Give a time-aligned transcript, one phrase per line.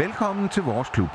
[0.00, 1.08] Velkommen til vores klub.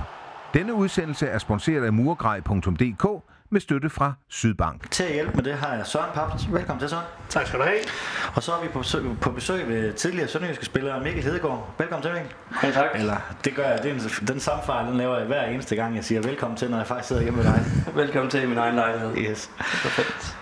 [0.53, 4.91] Denne udsendelse er sponsoreret af murgrej.dk med støtte fra Sydbank.
[4.91, 6.51] Til at hjælpe med det har jeg Søren Paps.
[6.51, 7.05] Velkommen til Søren.
[7.29, 7.77] Tak skal du have.
[8.35, 11.69] Og så er vi på besøg, på besøg ved tidligere sønderjyske spiller Mikkel Hedegaard.
[11.77, 12.31] Velkommen til, Mikkel.
[12.63, 12.85] Ja, tak.
[12.95, 13.15] Eller,
[13.45, 13.83] det gør jeg.
[13.83, 16.57] Det er en, den samme fejl, den laver jeg hver eneste gang, jeg siger velkommen
[16.57, 17.61] til, når jeg faktisk sidder hjemme med dig.
[18.03, 19.17] Velkommen til min egen lejlighed.
[19.17, 19.51] Yes.
[19.57, 20.37] Perfekt.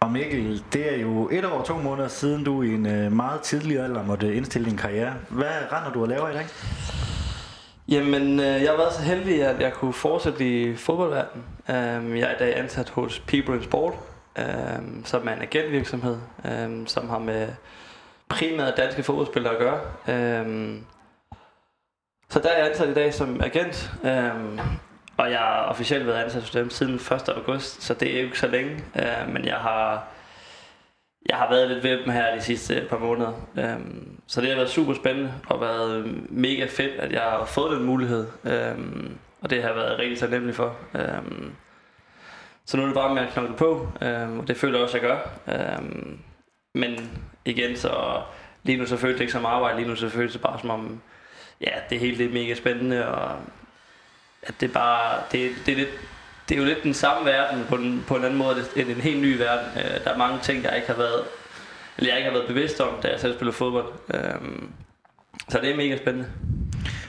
[0.00, 3.12] Og Mikkel, det er jo et år og to måneder siden, du i en øh,
[3.12, 5.12] meget tidlig alder måtte indstille din karriere.
[5.28, 6.46] Hvad render du og laver i dag?
[7.88, 11.44] Jamen, øh, jeg har været så heldig, at jeg kunne fortsætte i fodboldverdenen.
[11.70, 13.94] Øhm, jeg er i dag ansat hos People in Sport,
[14.38, 17.48] øhm, som er en agentvirksomhed, øhm, som har med
[18.28, 19.80] primært danske fodboldspillere at gøre.
[22.30, 23.90] Så der er jeg ansat i dag som agent,
[25.16, 27.28] og jeg har officielt været ansat hos dem siden 1.
[27.28, 28.84] august, så det er jo ikke så længe.
[28.96, 30.06] Øh, men jeg har
[31.28, 33.32] jeg har været lidt ved dem her de sidste øh, par måneder.
[33.58, 37.44] Øhm, så det har været super spændende og været øh, mega fedt, at jeg har
[37.44, 38.26] fået den mulighed.
[38.44, 40.76] Øhm, og det har jeg været rigtig taknemmelig for.
[40.94, 41.52] Øhm,
[42.64, 44.98] så nu er det bare med at knokle på, øhm, og det føler jeg også,
[44.98, 45.74] at jeg gør.
[45.78, 46.18] Øhm,
[46.74, 48.22] men igen, så
[48.62, 50.70] lige nu så føles det ikke som arbejde, lige nu så føles det bare som
[50.70, 51.00] om,
[51.60, 53.36] ja, det hele er mega spændende, og
[54.42, 55.90] at det bare, det, det er lidt,
[56.48, 59.00] det er jo lidt den samme verden på en, på en anden måde end en
[59.00, 59.66] helt ny verden.
[59.76, 61.22] Uh, der er mange ting, jeg ikke har været,
[61.98, 63.86] eller jeg ikke har været bevidst om, da jeg selv spiller fodbold.
[64.14, 64.70] Um,
[65.48, 66.28] så det er mega spændende.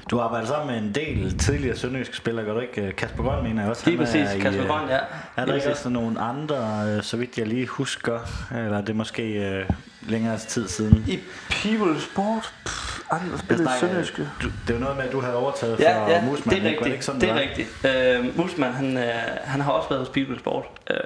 [0.09, 2.91] Du arbejder sammen med en del tidligere sønderjyske spillere, gør du ikke?
[2.91, 3.89] Kasper Grøn mener jeg også.
[3.89, 4.99] Lige præcis, er Kasper i, Grøn, ja.
[5.35, 8.19] Er der ikke også nogle andre, øh, så vidt jeg lige husker,
[8.55, 9.65] eller er det måske øh,
[10.01, 11.05] længere tid siden?
[11.07, 12.53] I People Sport?
[12.65, 14.21] Pff, andre spillede snakker- sønderjyske.
[14.41, 16.55] Det er jo noget med, at du havde overtaget Ja, fra ja, Musman.
[16.55, 16.79] det er ikke?
[16.79, 16.93] Var rigtigt.
[16.93, 17.41] ikke sådan, det er var?
[17.41, 17.85] rigtigt.
[18.29, 20.65] Øh, Musman, han, øh, han har også været hos People Sport.
[20.89, 20.97] Øh,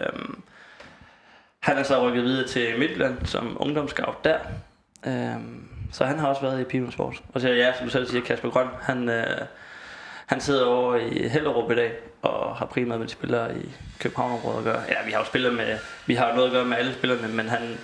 [1.59, 4.37] han er så rykket videre til Midtjylland som ungdomsscout der.
[5.07, 5.35] Øh,
[5.91, 7.15] så han har også været i People Sport.
[7.33, 9.25] Og så ja, som du selv siger, Kasper Grøn, han, øh,
[10.25, 11.91] han sidder over i Hellerup i dag,
[12.21, 14.81] og har primært med de spillere i København-området at gøre.
[14.89, 17.27] Ja, vi har jo spillet med, vi har jo noget at gøre med alle spillerne,
[17.27, 17.77] men han,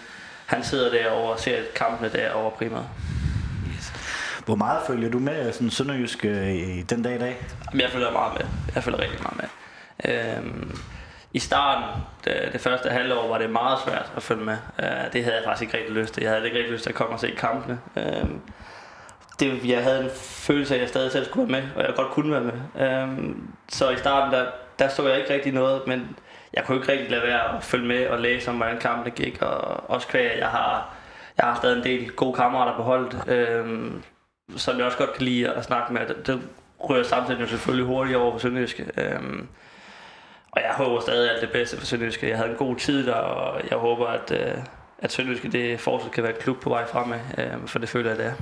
[0.45, 2.83] han sidder derovre og ser kampene derovre primært.
[4.49, 7.37] Hvor meget følger du med øh, sådan sønderjysk øh, i den dag i dag?
[7.71, 8.47] Jamen, jeg følger meget med.
[8.75, 9.49] Jeg følger rigtig meget med.
[10.37, 10.77] Øhm,
[11.33, 14.57] I starten, det, det første halvår, var det meget svært at følge med.
[14.79, 16.23] Øh, det havde jeg faktisk ikke rigtig lyst til.
[16.23, 17.79] Jeg havde ikke rigtig lyst til at komme og se kampene.
[17.97, 18.41] Øhm,
[19.39, 21.95] det, jeg havde en følelse af, at jeg stadig selv skulle være med, og jeg
[21.95, 22.87] godt kunne være med.
[22.87, 24.45] Øhm, så i starten, der,
[24.79, 26.17] der så jeg ikke rigtig noget, men
[26.53, 29.41] jeg kunne ikke rigtig lade være at følge med og læse om, hvordan kampene gik.
[29.41, 30.93] Og også kvæg, jeg har,
[31.37, 34.03] jeg har stadig en del gode kammerater på holdet, øhm,
[34.57, 36.01] som jeg også godt kan lide at snakke med.
[36.07, 36.41] Det, det
[36.89, 38.85] ryger samtidig jo selvfølgelig hurtigt over på Sønderjyske.
[38.97, 39.47] Øhm,
[40.51, 42.29] og jeg håber stadig alt det bedste for Sønderjyske.
[42.29, 44.57] Jeg havde en god tid der, og jeg håber, at, øh,
[44.99, 48.09] at Sønderjyske det fortsat kan være et klub på vej fremad, øh, for det føler
[48.09, 48.33] jeg, det er.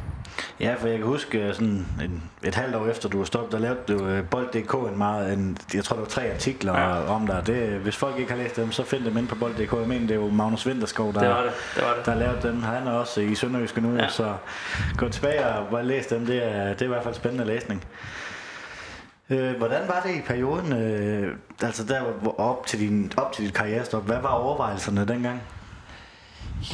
[0.60, 3.52] Ja, for jeg kan huske øh, sådan en, et halvt år efter du var stoppet,
[3.52, 7.14] der lavede du øh, Bold.dk en meget, en, jeg tror der var tre artikler Ja.
[7.14, 7.44] om dig.
[7.48, 9.74] Det, hvis folk ikke har læst dem, så find dem ind på Bold.dk.
[9.74, 11.52] Jeg mener, det er jo Magnus Vinterskov, der, Det var det.
[11.76, 12.06] det, var det.
[12.06, 12.64] der lavede dem.
[12.64, 14.08] Han er også i Sønderjyske nu, Ja.
[14.10, 14.34] så
[14.98, 16.26] gå tilbage og bare læs dem.
[16.26, 17.84] Det er, det er i hvert fald spændende læsning.
[19.30, 22.02] Øh, hvordan var det i perioden, øh, altså der
[22.38, 24.06] op til, din, op til dit karrierestop?
[24.06, 25.42] Hvad var overvejelserne dengang?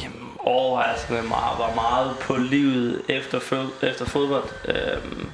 [0.02, 4.44] Jamen, overraskende meget, var meget på livet efter, efter fodbold.
[4.68, 5.30] Øhm,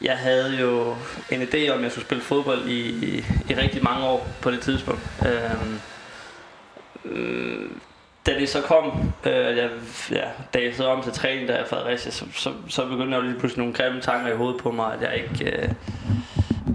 [0.00, 0.96] jeg havde jo
[1.30, 4.50] en idé om, at jeg skulle spille fodbold i, i, i rigtig mange år på
[4.50, 5.00] det tidspunkt.
[5.26, 5.80] Øhm,
[7.04, 7.70] øh,
[8.26, 9.70] da det så kom, øh, jeg,
[10.10, 13.22] ja, da jeg så om til træning, der i Fredericia, så, så, så begyndte jeg
[13.22, 15.56] jo lige pludselig nogle grimme tanker i hovedet på mig, at jeg ikke...
[15.56, 15.68] Øh,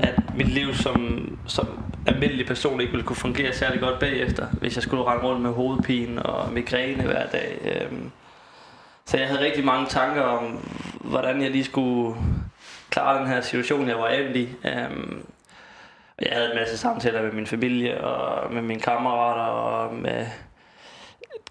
[0.03, 1.67] at mit liv som, som
[2.07, 5.51] almindelig person ikke ville kunne fungere særlig godt bagefter, hvis jeg skulle rende rundt med
[5.51, 7.57] hovedpine og migræne hver dag.
[7.91, 8.11] Øhm,
[9.05, 10.69] Så jeg havde rigtig mange tanker om,
[11.01, 12.15] hvordan jeg lige skulle
[12.89, 14.49] klare den her situation, jeg var endt i.
[14.65, 15.25] Øhm,
[16.21, 20.25] jeg havde en masse samtaler med min familie og med mine kammerater og med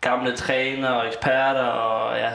[0.00, 2.30] gamle træner og eksperter og ja,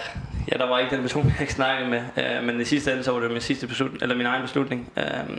[0.52, 2.02] ja, der var ikke den person, jeg ikke snakkede med.
[2.18, 4.92] Øh, men i sidste ende, så var det min, sidste beslutning, eller min egen beslutning.
[4.98, 5.38] Øh,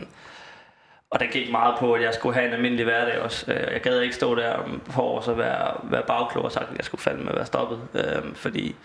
[1.11, 3.51] og der gik meget på, at jeg skulle have en almindelig hverdag også.
[3.51, 6.45] Øh, jeg gad ikke stå der om et par år og så være, være bagklog
[6.45, 7.81] og sagt, at jeg skulle fandme være stoppet.
[7.93, 8.75] Øh, fordi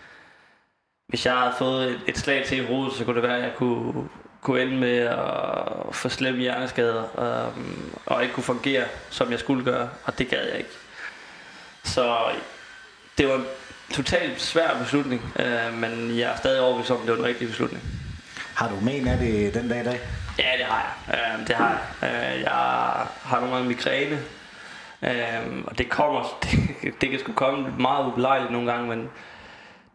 [1.08, 3.42] hvis jeg havde fået et, et slag til i hovedet, så kunne det være, at
[3.42, 4.08] jeg kunne,
[4.40, 7.64] kunne ende med at få slemme hjerneskader øh,
[8.06, 9.88] og ikke kunne fungere, som jeg skulle gøre.
[10.04, 10.70] Og det gad jeg ikke.
[11.84, 12.18] Så
[13.18, 13.44] det var en
[13.90, 17.48] totalt svær beslutning, øh, men jeg er stadig overbevist om, at det var den rigtige
[17.48, 17.82] beslutning.
[18.54, 20.00] Har du men af det den dag i dag?
[20.38, 21.18] Ja, det har jeg.
[21.18, 22.34] Øh, det har jeg.
[22.34, 22.52] Øh, jeg
[23.22, 24.18] har nogle gange migræne,
[25.02, 26.38] øh, og det kommer,
[26.82, 29.10] det, det kan sgu komme meget ubelejligt nogle gange, men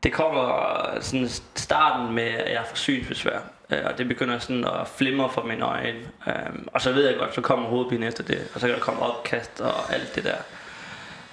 [0.03, 3.39] det kommer sådan starten med, at jeg får synsbesvær.
[3.69, 5.99] Øh, og det begynder sådan at flimre for mine øjne.
[6.27, 6.33] Øh,
[6.67, 8.47] og så ved jeg godt, så kommer hovedpine efter det.
[8.53, 10.35] Og så kan der komme opkast og alt det der.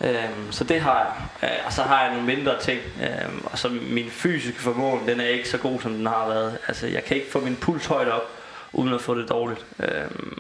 [0.05, 1.51] Øhm, så det har jeg.
[1.51, 2.81] Øh, og så har jeg nogle mindre ting.
[3.03, 6.59] Øhm, og så min fysiske formål, den er ikke så god, som den har været.
[6.69, 8.31] Altså, jeg kan ikke få min puls højt op,
[8.79, 9.67] uden at få det dårligt.
[9.81, 10.39] Øhm,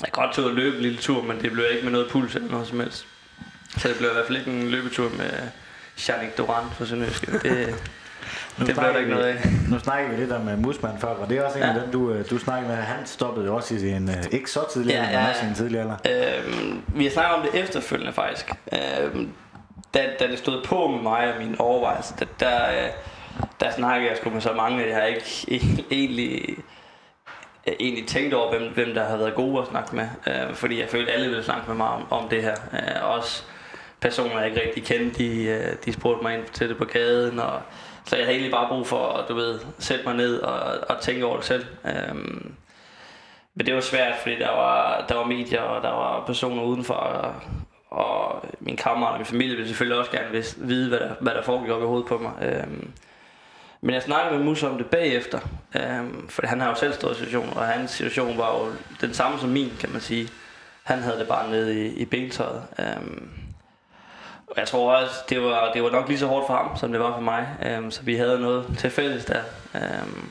[0.00, 2.08] jeg kan godt tage og løbe en lille tur, men det bliver ikke med noget
[2.10, 3.06] puls eller noget som helst.
[3.78, 5.30] Så det bliver i hvert fald ikke en løbetur med
[6.08, 7.32] Janik Doran for Sønderjyske.
[7.42, 7.74] Det,
[8.58, 9.36] Nu det snakker der ikke noget af.
[9.70, 11.72] Nu snakker vi lidt om uh, Musman før, og det er også en Ja.
[11.74, 12.76] af dem, du, uh, du snakker med.
[12.76, 15.48] Han stoppede jo også i sin, uh, ikke så tidlig, Ja, ja, men også i
[15.48, 15.96] en tidlig alder.
[16.10, 18.50] Øhm, vi har snakket om det efterfølgende faktisk.
[18.72, 19.28] Øhm,
[19.94, 22.90] da, da det stod på med mig og mine overvejelser, der, der, øh,
[23.60, 26.56] der snakkede jeg sgu med så mange, at jeg ikke egentlig,
[27.68, 30.08] øh, egentlig tænkt over, hvem, hvem der har været gode at snakke med.
[30.26, 32.56] Øh, fordi jeg følte, at alle ville snakke med mig om, om det her.
[32.72, 33.42] Øh, også
[34.00, 37.38] personer, jeg ikke rigtig kendte, de, øh, de spurgte mig ind til det på gaden.
[37.38, 37.62] Og,
[38.04, 41.00] så jeg havde egentlig bare brug for at du ved, sætte mig ned og, og
[41.00, 41.66] tænke over det selv.
[41.84, 42.14] Øh,
[43.54, 46.94] men det var svært, fordi der var, der var medier, og der var personer udenfor,
[46.94, 47.34] og,
[47.90, 51.42] og min kammerat og min familie ville selvfølgelig også gerne vide, hvad der, hvad der
[51.42, 52.32] foregik op i hovedet på mig.
[52.42, 52.66] Øh,
[53.80, 55.40] men jeg snakkede med Mus om det bagefter,
[55.76, 59.14] øhm, for han har jo selv stået i situationen, og hans situation var jo den
[59.14, 60.28] samme som min, kan man sige.
[60.82, 62.62] Han havde det bare nede i, i bentøjet.
[62.78, 63.28] Øhm,
[64.46, 66.92] og jeg tror også, det var, det var nok lige så hårdt for ham, som
[66.92, 67.48] det var for mig.
[67.66, 69.42] Øhm, så vi havde noget til fælles der.
[69.74, 70.30] Øhm,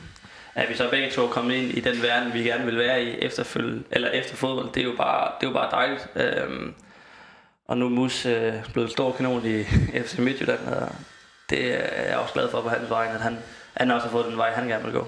[0.54, 3.02] at vi så begge to kom kommet ind i den verden, vi gerne vil være
[3.02, 6.08] i efterfølge, eller efter fodbold, det er jo bare, det er jo bare dejligt.
[6.16, 6.74] Øhm,
[7.68, 9.62] og nu er Mus øh, blevet stor kanon i
[10.04, 10.88] FC Midtjylland, og
[11.50, 13.38] det er jeg også glad for på hans vej, at han,
[13.74, 15.06] han også har fået den vej, han gerne vil gå.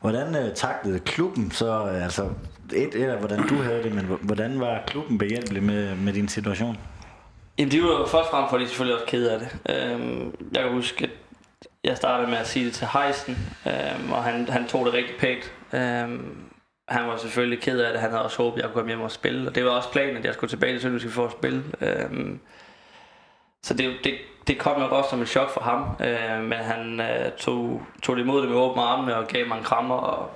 [0.00, 2.28] Hvordan uh, taklede klubben så, uh, altså
[2.74, 6.78] et, af hvordan du havde det, men hvordan var klubben behjælpelig med, med din situation?
[7.58, 9.76] Jamen, de var jo først og fremmest, fordi de selvfølgelig også kede af det.
[9.76, 11.10] Øhm, jeg kan huske, at
[11.84, 15.16] jeg startede med at sige det til Heisen, øhm, og han, han tog det rigtig
[15.18, 15.52] pænt.
[15.72, 16.36] Øhm,
[16.88, 18.00] han var selvfølgelig ked af det.
[18.00, 19.48] Han havde også håbet, at jeg kunne komme hjem og spille.
[19.48, 21.64] Og det var også planen, at jeg skulle tilbage til Sønderjyske for at spille.
[21.80, 22.40] Øhm,
[23.62, 24.14] så det, det,
[24.46, 25.84] det kom nok også som et chok for ham.
[26.00, 29.58] Øh, men han øh, tog, tog det imod det med åbne armene og gav mig
[29.58, 29.94] en krammer.
[29.94, 30.30] Og,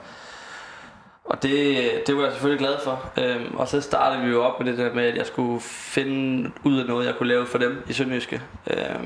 [1.25, 1.76] og det,
[2.06, 3.11] det var jeg selvfølgelig glad for.
[3.19, 6.50] Øh, og så startede vi jo op med det der med, at jeg skulle finde
[6.64, 8.43] ud af noget, jeg kunne lave for dem i Sønderjyske.
[8.70, 9.05] Øh,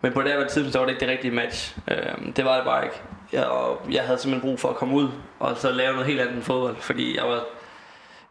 [0.00, 1.78] men på det her tidspunkt, så var det ikke det rigtige match.
[1.88, 2.96] Øh, det var det bare ikke.
[3.32, 5.08] Jeg, og jeg havde simpelthen brug for at komme ud
[5.38, 6.76] og så lave noget helt andet end fodbold.
[6.76, 7.44] Fordi jeg var,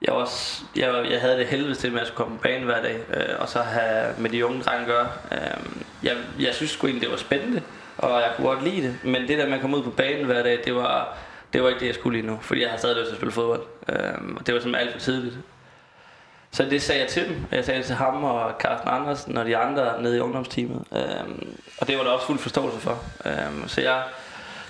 [0.01, 0.29] jeg, var,
[0.75, 2.99] jeg, jeg havde det helvede til med at skulle komme på banen hver dag.
[3.13, 5.07] Øh, og så have med de unge drenge at gøre.
[5.31, 5.65] Øh,
[6.03, 7.61] jeg, jeg synes sgu egentlig, det var spændende.
[7.97, 8.99] Og jeg kunne godt lide det.
[9.03, 11.17] Men det der med at komme ud på banen hver dag, det var,
[11.53, 12.39] det var ikke det, jeg skulle lige nu.
[12.41, 13.61] Fordi jeg har stadig lyst til at spille fodbold.
[13.89, 15.35] Øh, og det var simpelthen alt for tidligt.
[16.51, 17.45] Så det sagde jeg til dem.
[17.51, 20.83] Jeg sagde det til ham og Carsten Andersen og de andre nede i ungdomsteamet.
[20.91, 23.03] Øhm, og det var der også fuld forståelse for.
[23.25, 24.03] Øhm, så jeg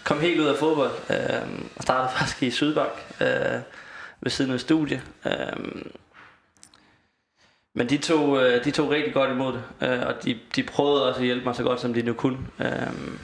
[0.03, 2.91] kom helt ud af fodbold øhm, og startede faktisk i Sydbank
[3.21, 3.59] øh,
[4.21, 5.01] ved siden af studie.
[5.25, 5.91] Øhm,
[7.75, 11.07] men de tog, øh, de tog rigtig godt imod det, øh, og de, de prøvede
[11.09, 12.37] også at hjælpe mig så godt, som de nu kunne.
[12.59, 13.19] Øhm,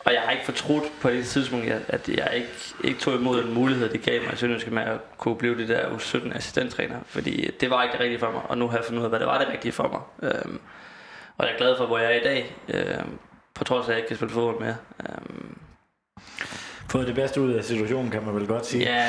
[0.00, 2.48] og jeg har ikke fortrudt på det tidspunkt, at- jeg ikke,
[2.84, 5.68] ikke tog imod den mulighed, det gav mig i Sønderjyske med at kunne blive det
[5.68, 7.00] der U17 assistenttræner.
[7.06, 9.10] Fordi det var ikke det rigtige for mig, og nu har jeg fundet ud af,
[9.10, 9.88] hvad det var det rigtige for
[10.20, 10.30] mig.
[10.32, 10.60] Øhm,
[11.38, 13.18] og jeg er glad for, hvor jeg er i dag, øhm,
[13.54, 14.76] på trods af, at jeg ikke kan spille fodbold mere.
[15.08, 15.58] Øhm,
[16.90, 18.84] Fået det bedste ud af situationen, kan man vel godt sige.
[18.84, 19.04] ja,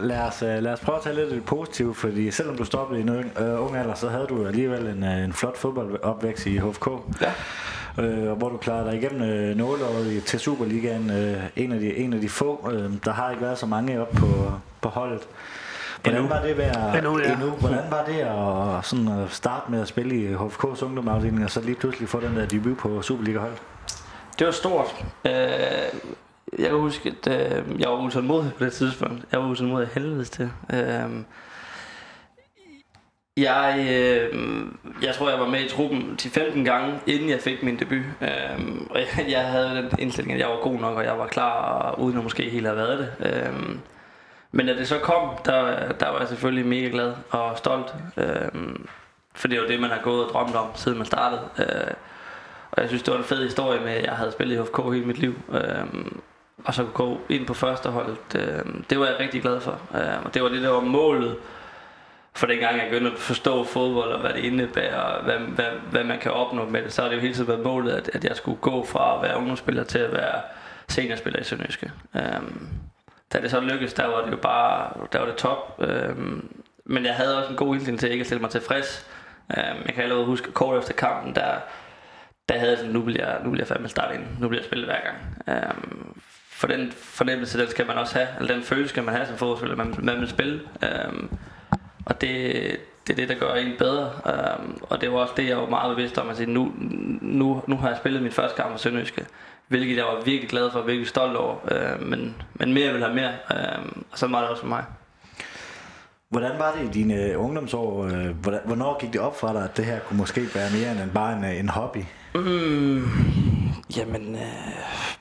[0.00, 2.64] Lad os, uh, lad os prøve at tage lidt af det positive, fordi selvom du
[2.64, 5.56] stoppede i en ung, uh, ung alder, så havde du alligevel en, uh, en flot
[5.56, 6.88] fodboldopvækst i HFK.
[7.20, 7.32] ja.
[7.98, 11.10] øh, hvor du klarede dig igennem øh, nåleåret til Superligaen.
[11.10, 12.70] Øh, en, af de, en af de få.
[12.72, 15.20] Øh, der har ikke været så mange op på, på holdet.
[16.02, 16.34] Hvordan Endnu.
[16.34, 17.32] var det ved at, Endnu, ja.
[17.32, 18.18] endnu, hvordan var det
[18.78, 22.20] at, sådan at starte med at spille i HFK's ungdomsafdeling, og så lige pludselig få
[22.20, 23.52] den der debut på Superliga-hold?
[24.38, 25.04] Det var stort.
[25.26, 25.32] Øh,
[26.58, 29.24] jeg kan huske, at øh, jeg var utålmodig på det tidspunkt.
[29.32, 30.50] Jeg var utålmodig helvedes til.
[30.72, 31.10] Øh,
[33.36, 34.38] jeg, øh,
[35.02, 38.04] jeg tror, jeg var med i truppen til 15 gange, inden jeg fik min debut.
[38.20, 41.26] Øh, og jeg, jeg havde den indstilling, at jeg var god nok, og jeg var
[41.26, 43.34] klar, uden at måske helt have været det.
[43.34, 43.76] Øh,
[44.52, 47.94] men da det så kom, der, der var jeg selvfølgelig mega glad og stolt.
[48.16, 48.76] Øh,
[49.34, 51.40] for det var det, man har gået og drømt om, siden man startede.
[51.58, 51.94] Øh,
[52.70, 54.92] og jeg synes, det var en fed historie med, at jeg havde spillet i HFK
[54.92, 55.34] hele mit liv.
[55.52, 56.04] Øh,
[56.64, 58.18] og så kunne gå ind på førsteholdet.
[58.34, 59.80] Øhm, det var jeg rigtig glad for.
[59.94, 61.36] Øhm, og det var det, der var målet
[62.34, 66.04] for dengang jeg begyndte at forstå fodbold og hvad det indebærer, og hvad, hvad, hvad
[66.04, 66.92] man kan opnå med det.
[66.92, 69.22] Så har det jo hele tiden været målet, at, at jeg skulle gå fra at
[69.22, 70.40] være ungdomsspiller til at være
[70.88, 71.92] seniorspiller i Sønderjyske.
[72.16, 72.68] Øhm,
[73.32, 75.80] da det så lykkedes, der var det jo bare der var det top.
[75.80, 76.48] Øhm,
[76.84, 79.06] men jeg havde også en god indstilling til ikke at stille mig tilfreds.
[79.50, 81.54] Øhm, jeg kan allerede huske kort efter kampen, der,
[82.48, 84.66] der havde jeg sådan, nu bliver, nu bliver jeg fandme starte ind, nu bliver jeg
[84.66, 85.18] spillet hver gang.
[85.70, 86.22] Um,
[86.62, 89.36] for den fornemmelse, den skal man også have, eller den følelse skal man have som
[89.36, 90.60] fodboldspiller, man, man vil spille.
[91.08, 91.30] Um,
[92.06, 92.30] og det,
[93.06, 94.10] det er det, der gør en bedre.
[94.60, 96.28] Um, og det var også det, jeg var meget bevidst om.
[96.28, 96.72] At sige, nu,
[97.20, 99.26] nu, nu har jeg spillet min første kamp for Sønderjyske,
[99.68, 101.54] hvilket jeg var virkelig glad for, virkelig stolt over.
[101.54, 104.84] Uh, men, men mere vil have mere, uh, og så var det også for mig.
[106.28, 108.04] Hvordan var det i dine ungdomsår?
[108.04, 111.10] Øh, hvornår gik det op for dig, at det her kunne måske være mere end
[111.10, 111.98] bare en, en hobby?
[112.34, 113.08] Mm,
[113.96, 114.40] jamen, øh,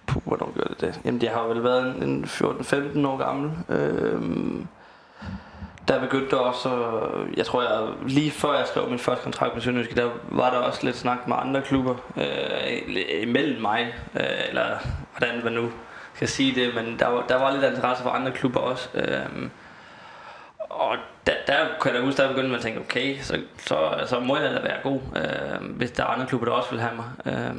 [0.06, 1.02] puh, hvornår gjorde det det?
[1.06, 3.52] Jamen, jeg har vel været en 14-15 år gammel.
[3.70, 4.22] Øh,
[5.88, 6.70] der begyndte også,
[7.38, 10.58] jeg tror jeg, lige før jeg skrev min første kontrakt med Sønderjyske, der var der
[10.58, 14.78] også lidt snak med andre klubber øh, imellem mig, øh, eller
[15.18, 15.72] hvordan man nu
[16.14, 18.90] skal sige det, men der var, der var lidt interesse for andre klubber også.
[18.94, 19.50] Øh,
[20.70, 24.20] og der, der kan jeg huske, der begyndte man at tænke, okay, så, så, så
[24.20, 26.96] må jeg da være god, øh, hvis der er andre klubber, der også vil have
[26.96, 27.06] mig.
[27.26, 27.56] Øh,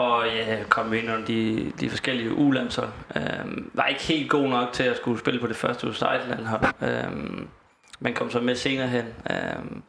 [0.00, 2.90] og jeg kom ind under de, de forskellige ulandshold.
[3.16, 3.22] Øh,
[3.74, 6.64] var ikke helt god nok til at skulle spille på det første U16 hold.
[6.82, 7.46] Øh,
[8.00, 9.04] men kom så med senere hen.
[9.30, 9.80] Øh,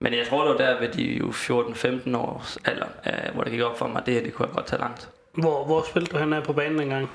[0.00, 3.52] men jeg tror, det var der ved de jo 14-15 års alder, øh, hvor det
[3.52, 5.08] gik op for mig, det her det kunne jeg godt tage langt.
[5.34, 7.10] Hvor, hvor spillede du hen på banen engang?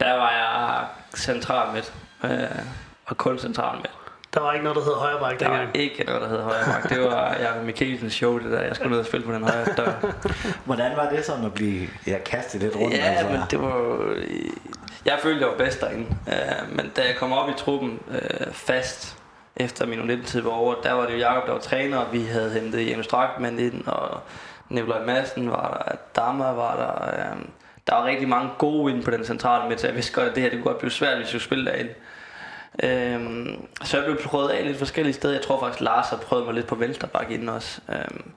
[0.00, 0.86] Der var jeg
[1.16, 2.58] central midt øh,
[3.06, 3.90] og kun central med.
[4.34, 5.60] Der var ikke noget, der hed højre bak dengang?
[5.60, 6.90] Der var ikke noget, der hed højre bak.
[6.90, 7.34] Det var
[7.80, 8.60] Mikkelsens show, det der.
[8.60, 10.14] Jeg skulle ned og spille på den højre dør.
[10.64, 12.96] Hvordan var det sådan at blive ja, kastet lidt rundt?
[12.96, 13.28] Ja, altså?
[13.28, 13.98] men det var...
[15.04, 16.06] Jeg følte, jeg var bedst derinde.
[16.26, 19.16] Uh, men da jeg kom op i truppen uh, fast
[19.56, 22.12] efter min 19 tid var over, der var det jo Jacob, der var træner, og
[22.12, 24.20] vi havde hentet Jens Strakman ind, og
[24.68, 27.32] Nikolaj Madsen var der, Dammer var der.
[27.32, 27.38] Uh,
[27.86, 30.34] der var rigtig mange gode ind på den centrale midt, så jeg vidste godt, at
[30.34, 31.90] det her det kunne godt blive svært, hvis jeg skulle spille derinde.
[32.82, 35.34] Øhm, så jeg blev prøvet af lidt forskellige steder.
[35.34, 37.80] Jeg tror faktisk, Lars har prøvet mig lidt på venstreback inden også.
[37.88, 38.30] Øhm,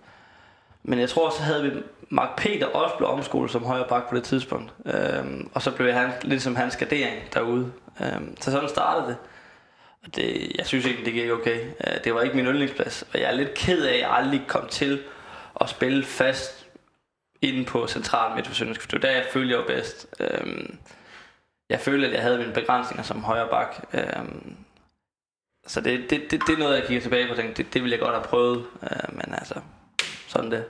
[0.83, 1.71] men jeg tror, så havde vi
[2.09, 4.73] Mark Peter også blev omskolet som højre bak på det tidspunkt.
[4.85, 7.71] Øhm, og så blev han lidt som hans gardering derude.
[8.01, 9.17] Øhm, så sådan startede det.
[10.05, 11.59] Og det, jeg synes ikke, det gik okay.
[11.87, 13.03] Øh, det var ikke min yndlingsplads.
[13.13, 15.01] Og jeg er lidt ked af, at jeg aldrig kom til
[15.61, 16.67] at spille fast
[17.41, 20.07] inde på central midt for Det var der, jeg følte, jeg var bedst.
[20.19, 20.77] Øhm,
[21.69, 23.75] jeg følte, at jeg havde mine begrænsninger som højre bak.
[23.93, 24.55] Øhm,
[25.67, 27.81] så det, det, det, det er noget, jeg kigger tilbage på og tænker, det, det
[27.81, 28.65] ville jeg godt have prøvet.
[28.83, 29.55] Øh, men altså,
[30.27, 30.65] sådan det.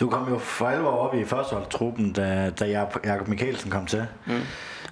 [0.00, 2.64] Du kom jo for alvor op i førsteholdstruppen, da, da
[3.04, 4.06] Jakob Mikkelsen kom til.
[4.26, 4.40] Mm.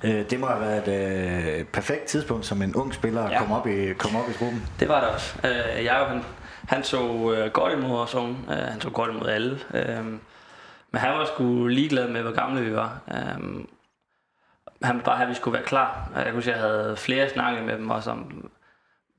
[0.05, 3.39] Øh, det må have været et øh, perfekt tidspunkt som en ung spiller at ja.
[3.39, 4.67] komme, op i, komme op i truppen.
[4.81, 5.35] Det var det også.
[5.45, 6.25] Øh, Jakob, han,
[6.69, 8.15] han så øh, godt imod os.
[8.15, 9.59] Øh, han så godt imod alle.
[9.75, 10.05] Øh,
[10.93, 13.01] men han var sgu ligeglad med, hvor gamle vi var.
[13.37, 13.69] Um,
[14.83, 16.11] han ville bare have, at vi skulle være klar.
[16.17, 18.51] Jeg kunne huske, jeg havde flere snakke med dem også om,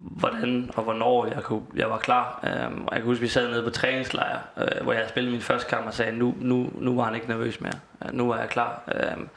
[0.01, 2.39] hvordan og hvornår jeg, kunne, jeg var klar.
[2.43, 5.31] Øhm, og jeg kan huske, at vi sad nede på træningslejr, øh, hvor jeg spillede
[5.31, 7.79] min første kamp og sagde, nu, nu, nu var han ikke nervøs mere.
[8.05, 8.81] Øh, nu var jeg klar.
[8.95, 9.29] Øhm,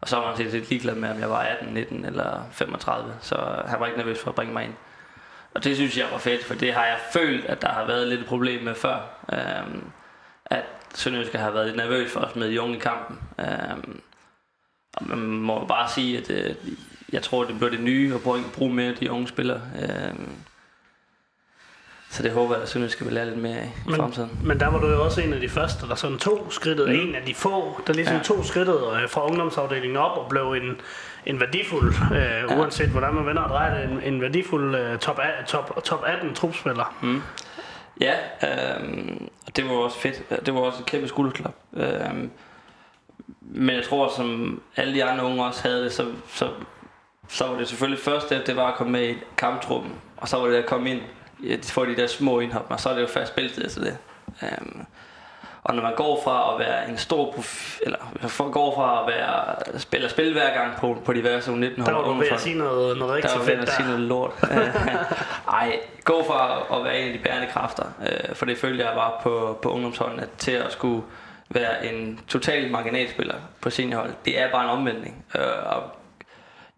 [0.00, 3.14] og så var han set ligeglad med, om jeg var 18, 19 eller 35.
[3.20, 4.74] Så øh, han var ikke nervøs for at bringe mig ind.
[5.54, 8.08] Og det synes jeg var fedt, for det har jeg følt, at der har været
[8.08, 8.98] lidt et problem med før.
[9.32, 9.90] Øhm,
[10.46, 13.18] at Sønderjyske har været lidt nervøs for os med de unge i kampen.
[13.38, 14.00] Øhm,
[14.96, 16.56] og man må bare sige, at uh,
[17.12, 19.60] jeg tror, det bliver det nye at bruge, bruge mere de unge spillere.
[20.10, 20.28] Um,
[22.10, 24.30] så det håber jeg, at Sønderjyske vil lære lidt mere af i men, fremtiden.
[24.44, 26.94] Men der var du jo også en af de første, der sådan to skridtet, mm.
[26.94, 28.22] en af de få, der ligesom ja.
[28.22, 30.80] to skridtet øh, fra ungdomsafdelingen op og blev en,
[31.26, 32.58] en værdifuld, øh, ja.
[32.58, 36.34] uanset hvordan man vender og drejer det, en, en værdifuld uh, top, top, top 18
[36.34, 36.94] trupspiller.
[37.02, 37.22] Mm.
[38.00, 39.10] Ja, øh,
[39.56, 40.46] det var også fedt.
[40.46, 41.54] Det var også et kæmpe skulderklap.
[41.76, 42.28] Øh,
[43.40, 46.48] men jeg tror, som alle de andre unge også havde det, så, så,
[47.28, 49.92] så var det selvfølgelig først, at det var at komme med i kamptruppen.
[50.16, 52.94] Og så var det at komme ind, få de der små indhop, og så er
[52.94, 53.96] det jo fast spilletid til det.
[54.42, 54.82] Øh,
[55.62, 57.98] og når man går fra at være en stor prof, eller
[58.52, 61.74] går fra at være spille spil hver gang på, på diverse U19 hold.
[61.76, 63.32] Der var du ved at sige noget, noget fedt.
[63.32, 64.30] Der var ved at sige noget lort.
[65.60, 68.96] Ej, gå fra at være en af de bærende kræfter, øh, for det følte jeg
[68.96, 71.02] var på, på ungdomsholdene, til at skulle
[71.50, 74.12] være en total marginalspiller på seniorhold.
[74.24, 75.24] Det er bare en omvendning.
[75.36, 75.82] Øh, og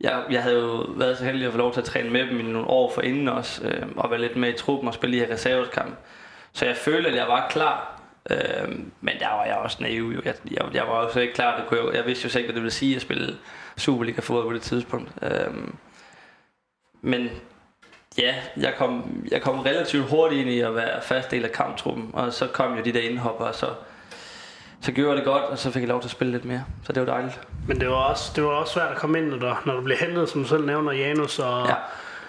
[0.00, 2.40] jeg, jeg havde jo været så heldig at få lov til at træne med dem
[2.40, 5.16] i nogle år for inden også, øh, og være lidt med i truppen og spille
[5.16, 5.98] i her reserveskamp.
[6.52, 8.68] Så jeg følte, at jeg var klar Øh,
[9.00, 10.12] men der var jeg også naiv.
[10.16, 10.20] Jo.
[10.24, 11.56] Jeg, jeg, jeg var også ikke klar.
[11.60, 13.36] Det kunne jeg, jeg vidste jo ikke, hvad det ville sige at spille
[13.76, 15.12] Superliga-fodbold på det tidspunkt.
[15.22, 15.54] Øh,
[17.02, 17.30] men
[18.18, 22.10] ja, jeg kom, jeg kom relativt hurtigt ind i at være fast del af kamptruppen.
[22.12, 23.66] Og så kom jo de der indhopper, og så,
[24.82, 26.64] så gjorde jeg det godt, og så fik jeg lov til at spille lidt mere.
[26.84, 27.40] Så det var dejligt.
[27.68, 29.80] Men det var også, det var også svært at komme ind, når du, når du
[29.82, 31.66] blev hentet, som du selv nævner, Janus og...
[31.68, 31.74] Ja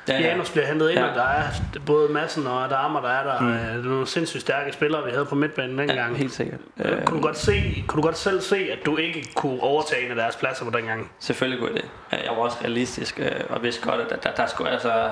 [0.08, 0.28] Ja, ja.
[0.28, 1.10] Janus bliver hentet ind, Ja.
[1.10, 1.44] og der er
[1.86, 3.40] både Madsen og Adama, der er der.
[3.42, 3.48] Mm.
[3.48, 6.12] Det er nogle sindssygt stærke spillere, vi havde på midtbanen dengang.
[6.12, 6.60] Ja, helt sikkert.
[6.86, 10.06] Øh, kunne, du godt se, kunne du godt selv se, at du ikke kunne overtage
[10.06, 11.12] en af deres pladser på dengang?
[11.20, 12.18] Selvfølgelig kunne jeg det.
[12.20, 15.10] Øh, Jeg var også realistisk øh, og vidste godt, at der, der, der skulle altså...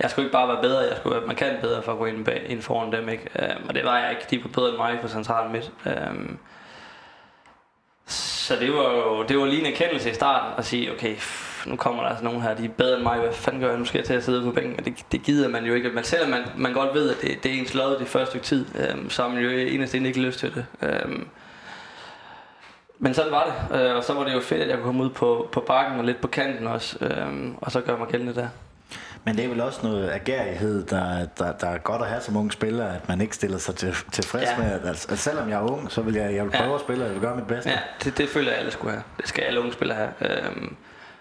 [0.00, 2.24] Jeg skulle ikke bare være bedre, jeg skulle være markant bedre for at gå ind,
[2.24, 3.08] bag, ind foran dem.
[3.08, 3.28] Ikke?
[3.68, 4.22] Og det var jeg ikke.
[4.30, 5.70] De var bedre end mig på centralen midt.
[8.12, 11.66] Så det var jo det var lige en erkendelse i starten at sige, okay, pff,
[11.66, 13.78] nu kommer der altså nogen her, de er bedre end mig, hvad fanden gør jeg,
[13.78, 15.90] nu skal jeg til at sidde på bænken, det, det gider man jo ikke.
[15.90, 18.46] Men selvom man, man godt ved, at det, det er ens lod det første stykke
[18.46, 20.66] tid, øhm, så har man jo eneste ikke lyst til det.
[20.82, 21.28] Øhm,
[22.98, 25.04] men sådan var det, øh, og så var det jo fedt, at jeg kunne komme
[25.04, 28.34] ud på, på bakken og lidt på kanten også, øhm, og så gøre mig gældende
[28.34, 28.48] der.
[29.24, 32.36] Men det er vel også noget agerighed, der, der, der er godt at have som
[32.36, 34.58] unge spiller, at man ikke stiller sig til, tilfreds Ja.
[34.58, 36.74] med, at, altså, selvom jeg er ung, så vil jeg, jeg vil prøve Ja.
[36.74, 37.70] at spille, og jeg vil gøre mit bedste.
[37.70, 39.02] Ja, det, det føler jeg, alle skulle have.
[39.20, 40.46] Det skal alle unge spillere have.
[40.46, 40.76] Øhm,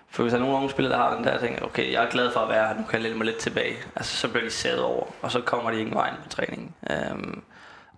[0.09, 2.09] for hvis der er nogle unge spillere, der har den der, tænker, okay, jeg er
[2.09, 3.75] glad for at være her, nu kan jeg læne mig lidt tilbage.
[3.95, 6.73] Altså, så bliver de sat over, og så kommer de ingen vejen på træningen.
[6.91, 7.41] Øhm,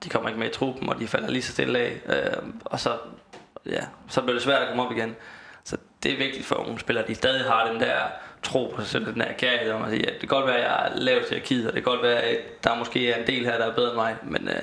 [0.03, 2.01] de kommer ikke med i truppen, og de falder lige så stille af.
[2.05, 2.89] Øhm, og så,
[3.65, 5.15] ja, så bliver det svært at komme op igen.
[5.63, 7.95] Så det er vigtigt for unge spillere, at de stadig har den der
[8.43, 10.57] tro på sig selv, den der kærlighed om at sige, at det kan godt være,
[10.57, 13.11] at jeg er lavt til at kide, og det kan godt være, at der måske
[13.11, 14.55] er en del her, der er bedre end mig, men øh,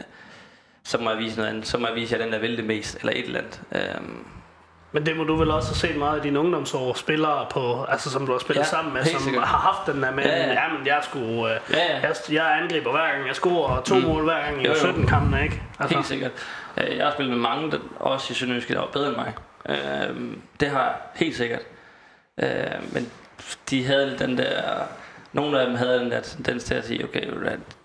[0.84, 1.66] så må jeg vise noget andet.
[1.66, 3.60] Så må jeg vise, at er den, der vil det mest, eller et eller andet.
[3.96, 4.24] Øhm,
[4.92, 8.10] Men det må du vel også have set meget i dine ungdomsår, spillere på, altså
[8.10, 9.44] som du har spillet Ja, sammen med, som sikkert.
[9.44, 12.00] har haft den der med, Ja, ja, men jeg skulle, øh, Ja, ja.
[12.08, 14.02] jeg, jeg angriber hver gang, jeg scorer to mm.
[14.02, 14.78] mål hver gang i Jo, jo.
[14.78, 15.62] 17 kampene, ikke?
[15.80, 16.30] Altså, Helt sikkert.
[16.76, 19.32] Øh, Jeg har spillet med mange, der, også i Sønderjyske, der var bedre end mig.
[19.68, 20.16] Øh,
[20.60, 21.62] Det har jeg helt sikkert.
[22.42, 22.48] Øh,
[22.92, 23.10] Men
[23.70, 24.82] de havde den der...
[25.32, 27.30] Nogle af dem havde den der tendens til at sige, okay,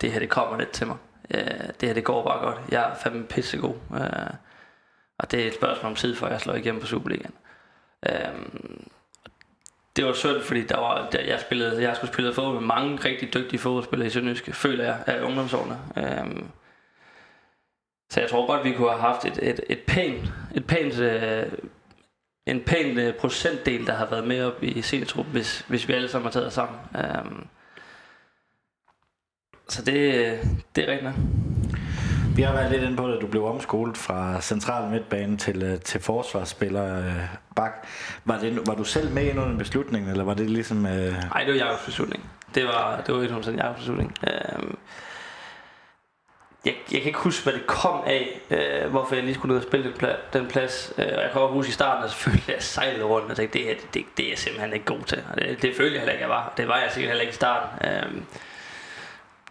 [0.01, 0.97] det her det kommer lidt til mig.
[1.33, 1.43] Øh,
[1.79, 2.57] Det her det går bare godt.
[2.71, 3.75] Jeg er fandme pissegod.
[3.95, 4.29] Øh,
[5.19, 7.33] Og det er et spørgsmål om tid, før jeg slår igennem på Superligaen.
[8.09, 8.15] Øh,
[9.95, 12.95] det var synd, fordi der var, der, jeg, spillede, jeg skulle spille fodbold med mange
[12.97, 15.79] rigtig dygtige fodboldspillere i Sønderjyske, føler jeg, af ungdomsårene.
[15.98, 16.48] Øhm,
[18.09, 20.24] så jeg tror godt, vi kunne have haft et, et, et pænt,
[20.55, 21.51] et pænt, øh,
[22.46, 26.10] en pæn øh, procentdel, der har været med op i seniortruppen, hvis, hvis vi alle
[26.10, 26.79] sammen har taget os sammen.
[26.96, 27.48] Øhm,
[29.70, 29.96] så det,
[30.75, 31.16] det er rigtigt nok.
[32.36, 35.79] Vi har været lidt inde på det, du blev omskolet fra central midtbane til, øh,
[35.79, 37.14] til forsvarsspiller øh,
[37.55, 37.88] bak.
[38.25, 40.86] Var, det, var du selv med i under beslutningen, eller var det ligesom...
[40.86, 42.29] Øh, Nej, det var Jakobs beslutning.
[42.55, 44.14] Det var, det var 100% Jakobs beslutning.
[44.27, 44.77] Øhm,
[46.65, 49.63] jeg, jeg kan ikke huske, hvad det kom af, øh, hvorfor jeg lige skulle ned
[49.63, 50.93] og spille den, pla- den plads.
[50.97, 53.59] Øh, og jeg kan også huske i starten, at selvfølgelig jeg sejlede rundt og tænkte,
[53.59, 55.23] det, her, det, det er jeg simpelthen ikke god til.
[55.33, 56.53] Og det, det følte jeg heller ikke, jeg var.
[56.57, 57.87] Det var jeg sikkert heller ikke i starten.
[57.89, 58.21] Øh,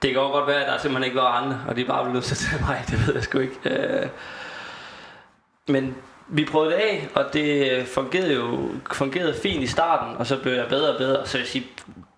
[0.03, 2.15] det kan også godt være, at der simpelthen ikke var andre, og de bare blev
[2.15, 2.85] nødt til at tage mig.
[2.91, 3.59] Det ved jeg sgu ikke.
[3.65, 4.09] Øh,
[5.69, 5.97] men
[6.29, 10.53] vi prøvede det af, og det fungerede jo fungerede fint i starten, og så blev
[10.53, 11.19] jeg bedre og bedre.
[11.19, 11.67] Og så vil jeg sige,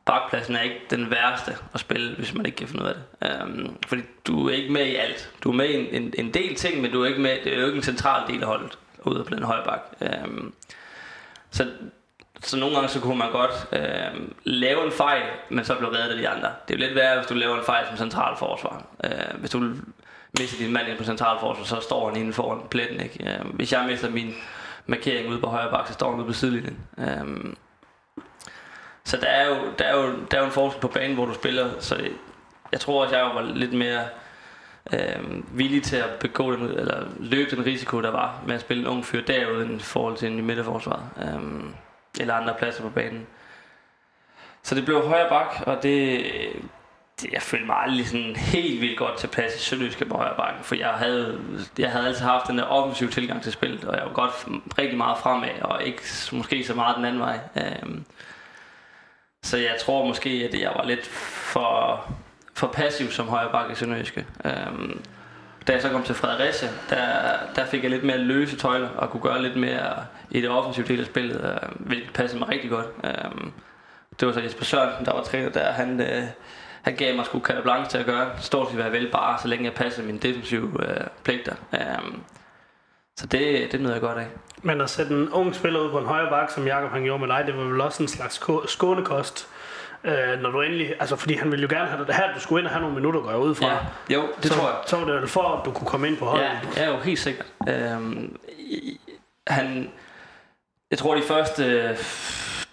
[0.06, 3.30] parkpladsen er ikke den værste at spille, hvis man ikke kan finde ud af det.
[3.42, 5.30] Øhm, fordi du er ikke med i alt.
[5.44, 7.54] Du er med i en, en, en del ting, men du er ikke med, det
[7.54, 9.80] er jo ikke en central del af holdet, ude på den højre bak.
[10.00, 10.52] Øhm,
[11.50, 11.66] så,
[12.42, 16.10] så nogle gange så kunne man godt øhm, lave en fejl, men så blev reddet
[16.10, 16.48] af de andre.
[16.68, 18.84] Det er jo lidt værre, hvis du laver en fejl som central forsvar.
[19.04, 19.72] Uh, hvis du
[20.38, 23.00] mister din mand ind på central forsvar, så står han inden foran pletten.
[23.00, 23.38] Ikke?
[23.44, 24.34] Uh, hvis jeg mister min
[24.86, 26.78] markering ude på højre bak, så står han ude på sidelinjen.
[26.96, 27.56] Um,
[29.06, 31.26] så der er, jo, der, er jo, der er jo en forskel på banen, hvor
[31.26, 31.70] du spiller.
[31.80, 32.08] Så
[32.72, 34.04] jeg tror også, jeg var lidt mere
[34.92, 38.82] øh, villig til at begå den, eller løbe den risiko, der var med at spille
[38.82, 41.08] en ung fyr derude, i forhold til en i midterforsvaret.
[41.22, 41.64] Øh,
[42.20, 43.26] eller andre pladser på banen.
[44.62, 46.26] Så det blev højre bak, og det,
[47.20, 50.64] det jeg følte mig aldrig sådan helt vildt godt tilpas i Sønderjyske på højre bakken,
[50.64, 51.40] for jeg havde,
[51.78, 54.46] jeg havde altid haft den der offensive tilgang til spillet, og jeg var godt
[54.78, 57.38] rigtig meget fremad, og ikke måske så meget den anden vej.
[57.56, 57.98] Øh,
[59.46, 62.04] så jeg tror måske, at jeg var lidt for,
[62.54, 64.26] for passiv som højre bakke i Sønderjyske.
[64.44, 65.02] Øhm,
[65.66, 69.10] da jeg så kom til Fredericia, der, der fik jeg lidt mere løse tøjler og
[69.10, 72.70] kunne gøre lidt mere i det offensive del af spillet, øh, hvilket passede mig rigtig
[72.70, 72.86] godt.
[73.04, 73.52] Øhm,
[74.20, 75.72] det var så Jesper Sørensen, der var træner der.
[75.72, 76.22] Han, øh,
[76.82, 79.48] han gav mig sgu carte blanche til at gøre stort set hvad jeg bare så
[79.48, 81.54] længe jeg passede mine defensive øh, pligter.
[81.74, 82.20] Øhm,
[83.20, 84.26] så det, det nød jeg godt af.
[84.62, 87.26] Men at sætte en ung spiller ud på en højre bak, som Jakob han gjorde
[87.26, 89.48] med dig, det var vel også en slags ko- skånekost.
[90.04, 92.60] Øh, når du endelig, altså fordi han ville jo gerne have det her, du skulle
[92.60, 93.66] ind og have nogle minutter, går ud fra.
[93.66, 93.76] Ja,
[94.14, 94.76] jo, det så, tror jeg.
[94.86, 96.44] Så var det for, at du kunne komme ind på holdet.
[96.76, 97.46] Ja, ja jo, helt sikkert.
[97.68, 98.36] Øhm,
[99.46, 99.90] han,
[100.90, 101.92] jeg tror, de første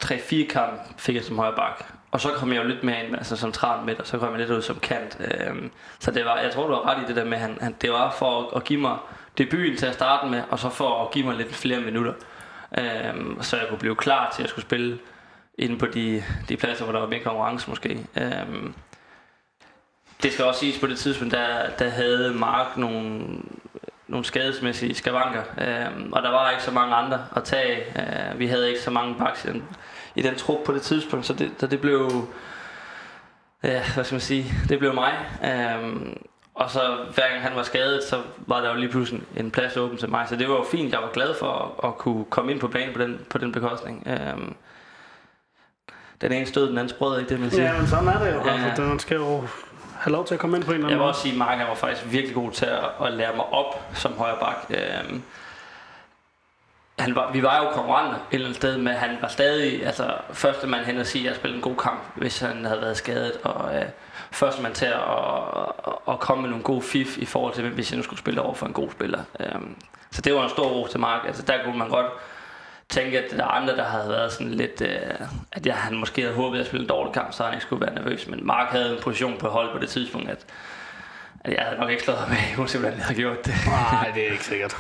[0.03, 1.85] 3-4 kampe fik jeg som højre bak.
[2.11, 4.39] Og så kom jeg jo lidt mere ind altså centralt midt, og så kom jeg
[4.39, 5.17] lidt ud som kant.
[5.19, 7.75] Øhm, så det var, jeg tror, du har ret i det der med, han, han,
[7.81, 8.97] det var for at, at give mig
[9.37, 12.13] debuten til at starte med, og så for at give mig lidt flere minutter.
[12.77, 14.99] Øhm, så jeg kunne blive klar til at skulle spille
[15.57, 18.07] inde på de, de pladser, hvor der var mere konkurrence måske.
[18.17, 18.73] Øhm,
[20.23, 23.25] det skal også siges på det tidspunkt, der, der havde Mark nogle,
[24.07, 28.47] nogle skadesmæssige skavanker, øhm, og der var ikke så mange andre at tage øh, Vi
[28.47, 29.63] havde ikke så mange baks i den,
[30.15, 32.27] i den trup på det tidspunkt, så det, så det blev,
[33.63, 35.13] ja, hvad skal man sige, det blev mig.
[35.43, 36.17] Øhm,
[36.55, 39.77] og så hver gang han var skadet, så var der jo lige pludselig en plads
[39.77, 40.25] åben til mig.
[40.29, 40.91] Så det var jo fint.
[40.93, 43.51] Jeg var glad for at, at kunne komme ind på banen på den, på den
[43.51, 44.07] bekostning.
[44.07, 44.55] Øhm,
[46.21, 47.73] den ene stød, den anden sprød, ikke det, man siger?
[47.73, 48.41] Ja, men sådan er det jo.
[48.45, 48.65] Ja.
[48.67, 49.43] Altså, den skal jo
[49.99, 51.09] have lov til at komme ind på en eller Jeg anden vil måde.
[51.09, 53.81] også sige, at Mark han var faktisk virkelig god til at, at lære mig op
[53.93, 54.55] som højre bak.
[54.69, 55.23] Øhm,
[56.99, 60.13] han var, vi var jo konkurrenter et eller andet sted, men han var stadig altså,
[60.33, 62.97] første mand hen og sige, at jeg spillede en god kamp, hvis han havde været
[62.97, 63.31] skadet.
[63.43, 63.85] Og øh,
[64.33, 67.91] første mand til at, at, at komme med nogle gode fif i forhold til, hvis
[67.91, 69.23] jeg nu skulle spille over for en god spiller.
[69.39, 69.75] Øhm,
[70.11, 71.27] så det var en stor ro til Mark.
[71.27, 72.05] Altså, der kunne man godt
[72.89, 76.21] tænke, at der er andre, der havde været sådan lidt, øh, at jeg, han måske
[76.21, 78.27] havde håbet, at jeg en dårlig kamp, så han ikke skulle være nervøs.
[78.27, 80.45] Men Mark havde en position på hold på det tidspunkt, at,
[81.39, 83.53] at jeg havde nok ikke slået ham med, uanset hvordan jeg havde gjort det.
[83.67, 84.75] Nej, det er ikke sikkert.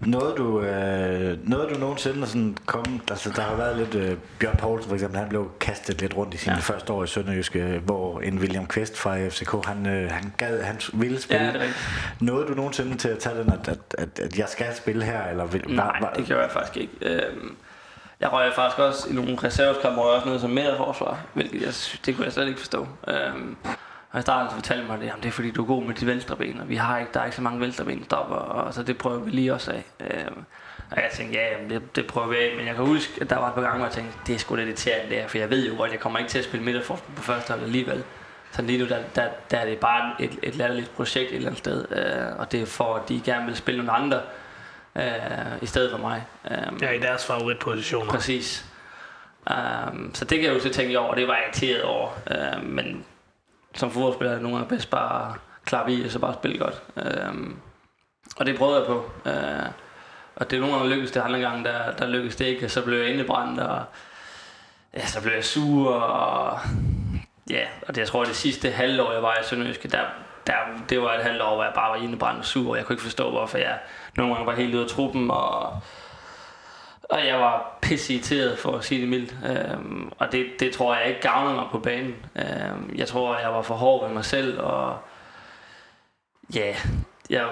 [0.00, 4.56] Noget du, øh, noget du nogensinde sådan kom, altså der har været lidt, øh, Bjørn
[4.56, 6.60] Poulsen for eksempel, han blev kastet lidt rundt i sine ja.
[6.60, 10.80] Første år i Sønderjyske, hvor en William Quest fra FCK, han, øh, han, gad, han
[10.92, 11.42] ville spille.
[11.42, 11.78] Ja, det er rigtigt.
[12.20, 15.24] Noget du nogensinde til at tage den, at, at, at, at jeg skal spille her,
[15.30, 16.92] eller vil, Nej, det gjorde jeg faktisk ikke.
[17.02, 17.56] Øhm,
[18.20, 21.62] jeg røg faktisk også i nogle reserveskampe, røg jeg også ned som mere forsvar, hvilket
[21.62, 21.72] jeg,
[22.06, 22.86] det kunne jeg slet ikke forstå.
[23.08, 23.56] Øhm,
[24.10, 25.94] og i starten så fortalte mig, at jamen, det er fordi, du er god med
[25.94, 28.36] de venstre ben, og vi har ikke, der er ikke så mange venstre ben stopper,
[28.36, 29.84] og så det prøver vi lige også af.
[30.00, 30.44] Øhm,
[30.90, 33.30] og jeg tænkte, ja, jamen, det, det prøver vi af, men jeg kan huske, at
[33.30, 35.28] der var et par gange, hvor jeg tænkte, det er sgu lidt irriterende det her,
[35.28, 37.62] for jeg ved jo, at jeg kommer ikke til at spille midterforsvar på første hold
[37.62, 38.04] alligevel.
[38.52, 41.48] Så lige nu, der, der, der er det bare et, et latterligt projekt et eller
[41.48, 44.20] andet sted, øh, og det er for, at de gerne vil spille nogle andre,
[44.96, 46.24] øh, i stedet for mig.
[46.50, 48.10] Um, Ja, i deres favoritpositioner.
[48.10, 48.66] Præcis.
[49.50, 52.08] Um, så det kan jeg jo så tænke over, og det var jeg irriteret over.
[52.30, 53.04] Uh, men
[53.78, 56.58] som fodboldspiller er det nogle gange bedst bare at klappe i, og så bare spille
[56.58, 56.82] godt.
[57.30, 57.60] Um,
[58.36, 59.10] og det prøvede jeg på.
[59.26, 59.68] Øh,
[60.36, 62.70] og det er nogle gange lykkedes det, andre gange der, der lykkedes det ikke, og
[62.70, 63.82] så blev jeg indebrændt, og
[64.94, 66.58] ja, så blev jeg sur, og
[67.50, 70.00] ja, og det, jeg tror, det sidste halvår, jeg var i Sønderjyske, der,
[70.46, 70.52] der,
[70.88, 73.02] det var et halvår, hvor jeg bare var indebrændt og sur, og jeg kunne ikke
[73.02, 73.78] forstå, hvorfor jeg
[74.16, 75.80] nogle gange var helt ude af truppen, og
[77.08, 79.36] og jeg var pisse irriteret, for at sige det mildt.
[79.46, 82.16] Øhm, og det, det tror jeg ikke gavnede mig på banen.
[82.36, 84.98] Øhm, jeg tror, jeg var for hård ved mig selv, og
[86.54, 86.74] ja,
[87.30, 87.48] jeg,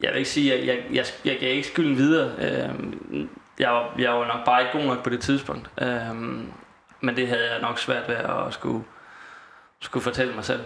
[0.00, 2.32] jeg vil ikke sige, at jeg, jeg, jeg, jeg gav ikke skylden videre.
[2.38, 5.70] Øhm, jeg, var, jeg var nok bare ikke god nok på det tidspunkt.
[5.82, 6.52] Øhm,
[7.00, 8.84] men det havde jeg nok svært ved at skulle,
[9.80, 10.60] skulle fortælle mig selv.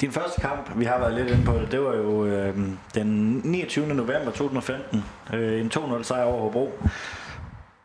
[0.00, 2.56] Din første kamp, vi har været lidt inde på det, det var jo øh,
[2.94, 3.86] den 29.
[3.86, 5.04] november 2015.
[5.34, 6.72] Øh, en 2-0 sejr over Hobro.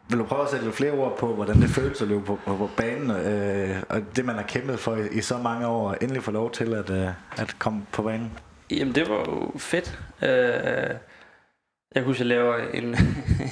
[0.09, 2.39] Vil du prøve at sætte lidt flere ord på, hvordan det føles at løbe på,
[2.45, 5.89] på, på banen, øh, og det man har kæmpet for i, i så mange år,
[5.89, 8.31] og endelig få lov til at, øh, at komme på banen?
[8.71, 9.99] Jamen, det var jo fedt.
[10.21, 12.95] Øh, jeg kan huske, at jeg laver en, en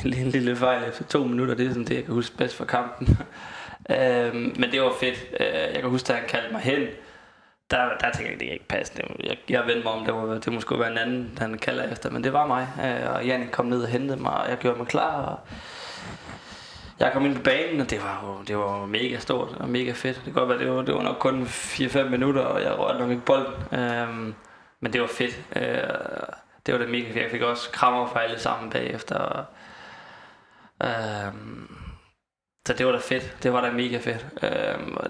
[0.03, 1.55] lille, lille fejl efter to minutter.
[1.55, 3.17] Det er sådan det, jeg kan huske bedst fra kampen.
[3.91, 5.27] øh, men det var fedt.
[5.39, 6.87] Øh, jeg kan huske, at han kaldte mig hen.
[7.71, 8.93] Der, der tænkte jeg, det kan ikke passe.
[8.95, 11.91] Det, jeg, jeg vendte mig om, det, var, det måske være en anden, han kalder
[11.91, 12.09] efter.
[12.09, 12.67] Men det var mig.
[12.83, 15.21] Øh, og Janik kom ned og hentede mig, og jeg gjorde mig klar.
[15.21, 15.39] Og
[16.99, 19.91] jeg kom ind på banen, og det var jo det var mega stort og mega
[19.91, 20.15] fedt.
[20.15, 22.99] Det kan godt være, det var, det var nok kun 4-5 minutter, og jeg rørte
[22.99, 23.79] nok ikke bolden.
[23.79, 24.33] Øh,
[24.79, 25.41] men det var fedt.
[25.55, 25.63] Øh,
[26.65, 27.23] det var det mega fedt.
[27.23, 29.15] Jeg fik også krammer fra alle sammen bagefter.
[29.15, 29.45] Og,
[30.83, 31.33] øh,
[32.67, 33.37] så det var da fedt.
[33.43, 34.27] Det var da mega fedt.
[34.43, 35.09] Øh,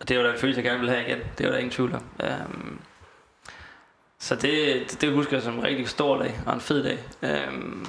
[0.00, 1.18] og det var da en følelse, jeg gerne ville have igen.
[1.38, 2.02] Det var der ingen tvivl om.
[2.22, 2.78] Øhm,
[4.18, 4.42] så det,
[4.90, 6.98] det, det husker jeg som en rigtig stor dag og en fed dag.
[7.22, 7.86] Øhm,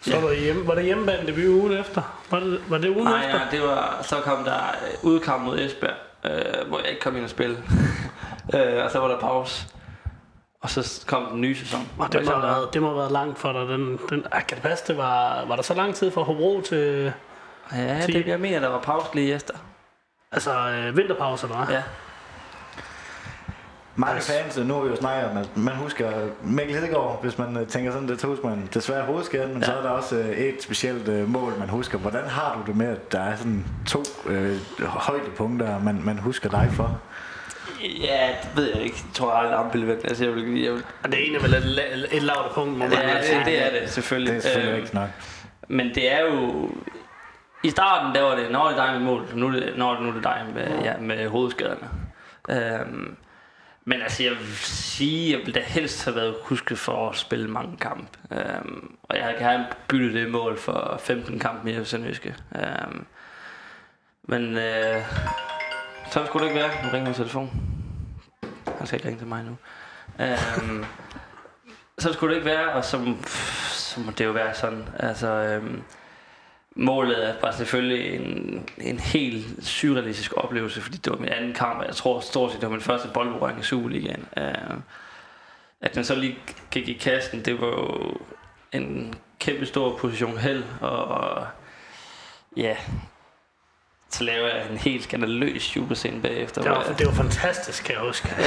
[0.00, 2.02] Så var, det hjemme, var det hjemmebane debut ugen efter?
[2.30, 3.40] Var det, var det ugen Nej, efter?
[3.40, 7.16] ja, det var, så kom der øh, udkamp mod Esbjerg, øh, hvor jeg ikke kom
[7.16, 7.56] ind og spille.
[8.54, 9.66] øh, og så var der pause.
[10.60, 11.88] Og så kom den nye sæson.
[11.98, 13.68] Og det, må have været, det må have været langt for dig.
[13.68, 16.60] Den, den, ah, kan det passe, det var, var der så lang tid fra Hobro
[16.60, 17.12] til
[17.72, 18.12] Ja, Ti.
[18.12, 19.54] det, jeg mener, der var pause lige efter.
[20.32, 21.74] Altså, øh, vinterpause, eller hvad?
[21.74, 21.82] Ja.
[23.96, 26.10] Mange Altså- fans, nu har vi jo snakket om, at man husker
[26.42, 29.66] Mikkel Hedegaard, hvis man øh, tænker sådan, det så husker man desværre hovedskaden, men ja.
[29.66, 29.78] så Ja.
[29.78, 31.98] er der også øh, et specielt øh, mål, man husker.
[31.98, 36.48] Hvordan har du det med, at der er sådan to øh, højdepunkter, man, man husker
[36.50, 37.00] dig for?
[37.82, 38.96] Ja, det ved jeg ikke.
[39.08, 41.54] Jeg tror aldrig, at det Altså, jeg vil, jeg vil, Og det ene er vel
[41.54, 43.38] et, et lavt punkt, må ja, man er, sige.
[43.38, 44.34] det, det er det selvfølgelig.
[44.34, 45.08] Det er selvfølgelig Øhm, ikke nok.
[45.68, 46.70] Men det er jo...
[47.62, 50.00] I starten, der var det, når det er dig med mål, nu er det, når,
[50.00, 51.90] nu er det dig med, ja, med hovedskaderne.
[52.50, 53.16] Øhm,
[53.84, 57.48] Men altså, jeg vil sige, jeg ville da helst have været husket for at spille
[57.50, 58.18] mange kampe.
[58.32, 62.34] Øhm, og jeg kan gerne byttet det mål for 15 kampe mere i Sønderjyske.
[62.56, 63.06] Øhm,
[64.22, 65.02] men øh,
[66.10, 66.84] så skulle det ikke være.
[66.84, 67.50] Nu ringer min telefon.
[68.78, 69.56] Han skal ikke ringe til mig nu.
[70.20, 70.84] Øhm,
[71.98, 73.14] så skulle det ikke være, og så,
[73.70, 74.88] så må det jo være sådan.
[74.98, 75.82] Altså, øhm,
[76.74, 81.86] målet var selvfølgelig en, en helt surrealistisk oplevelse, fordi det var min anden kamp, og
[81.86, 84.26] jeg tror stort set, det var min første boldberøring i Superligaen.
[84.36, 84.76] Uh,
[85.80, 86.38] at den så lige
[86.70, 88.16] gik i kassen, det var jo
[88.72, 91.46] en kæmpe stor position held, og, og
[92.56, 92.76] ja,
[94.12, 96.62] så laver jeg en helt skandaløs jubelscene bagefter.
[96.62, 98.28] Det var, jeg- det var fantastisk, kan jeg huske.
[98.38, 98.44] Ja,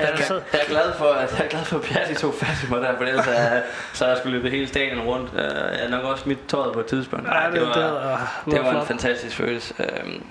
[0.00, 2.34] jeg, jeg, så- jeg, er glad for, at jeg er glad for, at de tog
[2.34, 5.30] fat i mig der, for ellers er, jeg- så jeg skulle løbe hele stadion rundt.
[5.34, 7.26] Øh, Jeg har nok også smidt tøjet på et tidspunkt.
[7.26, 9.74] Ja, Ej, det, det, var, det var, det var en fantastisk følelse.
[9.78, 10.22] Øhm,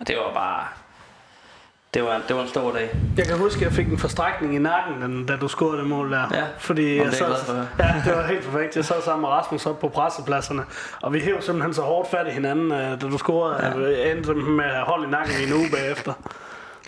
[0.00, 0.64] Og det var bare...
[1.94, 2.90] Det var, det var en stor dag.
[3.16, 5.86] Jeg kan huske, at jeg fik en forstrækning i nakken, den- da du scorede det
[5.86, 6.28] mål der.
[6.32, 6.42] Ja.
[6.58, 8.76] Fordi jeg sad, ja, det var helt perfekt.
[8.76, 10.62] Jeg sad sammen med Rasmus op på pressepladserne,
[11.02, 13.56] og vi hæv simpelthen så hårdt fat i hinanden, øh, da du scorede.
[13.64, 13.88] Ja.
[14.00, 16.12] Jeg endte med at holde i nakken i en uge bagefter.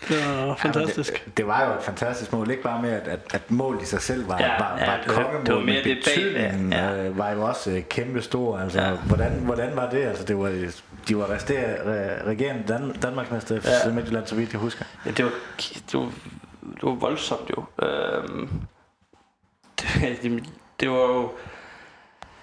[0.08, 1.12] Det var fantastisk.
[1.12, 2.50] Ja, det, det, var jo et fantastisk mål.
[2.50, 4.94] Ikke bare med, at, at, at målet i sig selv var, Ja, var, ja, var
[4.94, 6.96] et det var- kongemål, det var mere men det bag, betydningen ja.
[6.96, 8.58] øh, var jo også øh, kæmpe stor.
[8.58, 8.90] Altså, Ja.
[8.90, 10.02] hvordan, hvordan var det?
[10.04, 10.68] Altså, det var,
[11.08, 13.90] de var resterende regerende Dan, Danmarksmester FC Ja.
[13.92, 14.84] Midtjylland, så vidt jeg husker.
[15.06, 15.30] Ja, det var,
[15.92, 16.10] det var,
[16.74, 17.64] det var voldsomt jo.
[17.86, 18.50] Øhm,
[19.80, 20.44] det, det,
[20.80, 21.30] det var jo...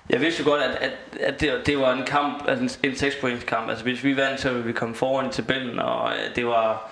[0.10, 2.96] Jeg vidste jo godt, at, at, at det, det var en kamp, altså en, en
[2.98, 3.70] 6 points kamp.
[3.70, 6.92] Altså hvis vi vandt, så ville vi komme foran i tabellen, og øh, det var...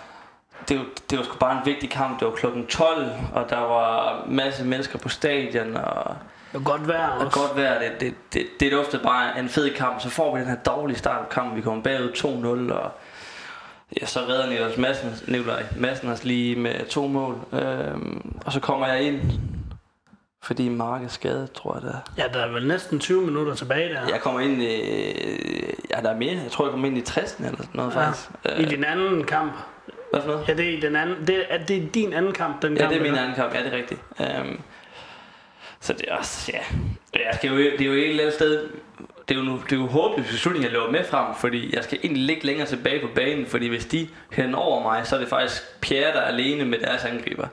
[0.69, 2.19] Det var, det var sgu bare en vigtig kamp.
[2.19, 6.15] Det var klokken 12, og der var masse mennesker på stadion, og
[6.53, 7.39] Det var godt vejr og også.
[7.39, 10.01] godt være, det, det, det, det duftede bare en fed kamp.
[10.01, 11.55] Så får vi den her dårlige start på kampen.
[11.57, 12.09] Vi kommer bagud
[12.69, 12.91] 2-0, og
[14.01, 17.35] ja, så redder Nikolaj Madsen, Nikolaj Madsen os lige med to mål.
[17.53, 19.21] Øhm, og så kommer jeg ind,
[20.43, 22.23] fordi Mark er skadet, tror jeg er.
[22.23, 24.01] Ja, der er vel næsten 20 minutter tilbage der.
[24.11, 24.75] Jeg kommer ind i...
[25.95, 26.31] Ja, der er mere.
[26.43, 27.99] Jeg tror, jeg kommer ind i 60 eller sådan noget, Ja.
[28.07, 28.29] faktisk.
[28.45, 29.51] I Øh, din anden kamp.
[30.11, 30.45] Hvad for noget?
[30.47, 32.93] Ja, det er, den anden, det er, det er din anden kamp, den Ja, kamp.
[32.93, 33.53] det er min anden kamp.
[33.55, 34.01] Ja, det er rigtigt.
[34.19, 34.61] Um,
[35.79, 36.59] så det er også, ja.
[37.13, 38.67] Jeg skal jo, det er jo et eller andet sted,
[39.27, 41.83] det er jo, nu, det er jo håbløst beslutning, jeg løber med frem, fordi jeg
[41.83, 45.19] skal egentlig ligge længere tilbage på banen, fordi hvis de hen over mig, så er
[45.19, 47.47] det faktisk Pierre, der er alene med deres angriber.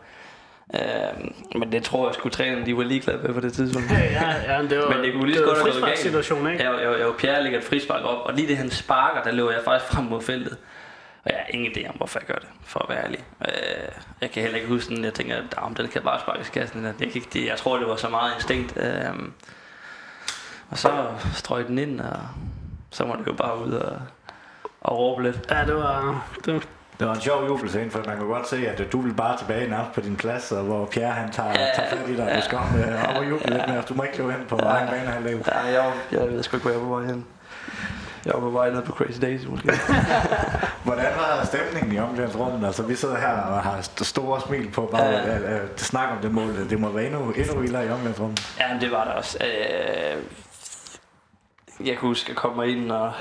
[0.75, 3.91] Um, men det tror jeg sgu trænerne, de var ligeglade med på det tidspunkt.
[3.91, 5.99] Ja, ja, ja, det var, Men det kunne lige det så godt have gået galt.
[5.99, 6.65] situation, ikke?
[6.71, 9.51] Jeg, jeg, jeg, Pierre lægger et frispark op, og lige det han sparker, der løber
[9.51, 10.57] jeg faktisk frem mod feltet.
[11.27, 13.25] Og jeg har ingen idé om, hvorfor jeg gør det, for at være ærlig.
[13.49, 13.89] Øh,
[14.21, 15.05] jeg kan heller ikke huske den.
[15.05, 16.85] Jeg tænker, at den kan bare sparke i kassen.
[16.85, 18.77] Jeg, kan ikke, det, jeg tror, det var så meget instinkt.
[18.77, 19.13] Øh,
[20.71, 22.17] og så strøg den ind, og
[22.91, 23.99] så må det jo bare ud og,
[24.81, 25.39] og råbe lidt.
[25.51, 26.25] Ja, det var...
[26.45, 26.61] Det var
[26.99, 29.71] Det var en sjov jubelscene, for man kunne godt se, at du vil bare tilbage
[29.71, 31.67] nærmest på din plads, og hvor Pierre han tager, Ja.
[31.77, 33.83] tager fat i dig, og du skal øh, op og juble lidt mere.
[33.89, 35.45] Du må ikke løbe hen på egen bane halvdel.
[35.47, 37.27] Ja, jeg, jeg ved sgu ikke, hvor jeg på vej hen.
[38.27, 39.73] Jeg var på vej ned på Crazy Daisy, måske.
[40.85, 42.67] Hvordan var stemningen i omklædningsrummet?
[42.67, 45.21] Altså, vi sidder her og har st- store smil på bare Ja.
[45.21, 46.71] at, at, at snakke om det mål.
[46.71, 48.57] Det må være endnu, endnu vildere i omklædningsrummet.
[48.61, 49.39] Ja, men det var der også.
[49.45, 50.23] Øh,
[51.87, 53.13] jeg kan huske, at jeg kommer ind, og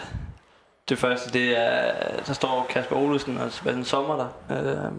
[0.90, 1.92] det første, det er,
[2.28, 4.92] der står Kasper Olsen og Sebastian Sommer der, øh,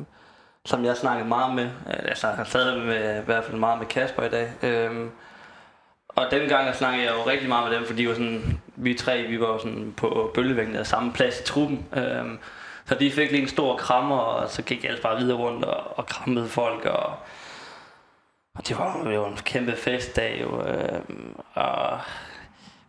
[0.65, 1.69] som jeg snakkede meget med.
[1.87, 4.53] Jeg har taget med, i hvert fald meget med Kasper i dag.
[4.63, 4.91] Øh,
[6.17, 8.61] og den gang, der snakkede jeg jo rigtig meget med dem, fordi de var sådan,
[8.77, 11.87] vi tre, vi var jo sådan på bølgevægten af samme plads i truppen.
[11.97, 12.39] Øhm,
[12.87, 15.65] så de fik lige en stor krammer, og så gik jeg altså bare videre rundt
[15.65, 17.13] og, og krammede folk, og
[18.57, 20.67] og det var jo en kæmpe festdag, jo.
[20.67, 21.99] øhm, og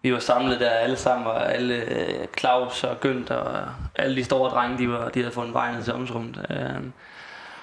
[0.01, 3.61] vi var samlet der alle sammen, og alle øh, Claus og Gønt og
[3.95, 6.45] alle de store drenge, de, var, de havde fundet vejen til omsrummet.
[6.49, 6.93] Øhm,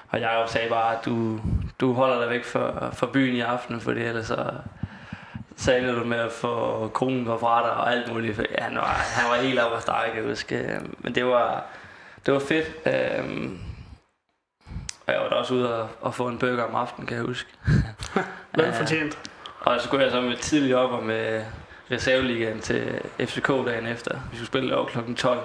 [0.08, 1.40] og jeg jo sagde bare, at du,
[1.80, 4.50] du holder dig væk for, for byen i aften, for ellers så
[5.56, 8.36] sagde du med at få konen går fra dig og alt muligt.
[8.36, 10.56] For Han var, han var helt oppe at starte, kan jeg huske.
[10.58, 11.64] Øh, Men det var,
[12.26, 12.66] det var fedt.
[12.86, 13.50] Øh,
[15.06, 17.24] og jeg var da også ude og, og få en burger om aftenen, kan jeg
[17.26, 17.50] huske.
[18.56, 19.18] velfortjent.
[19.60, 21.44] Og så skulle jeg så med tidligt op og med
[21.90, 24.14] reserveligaen til FCK dagen efter.
[24.30, 25.14] Vi skulle spille over kl.
[25.14, 25.40] 12.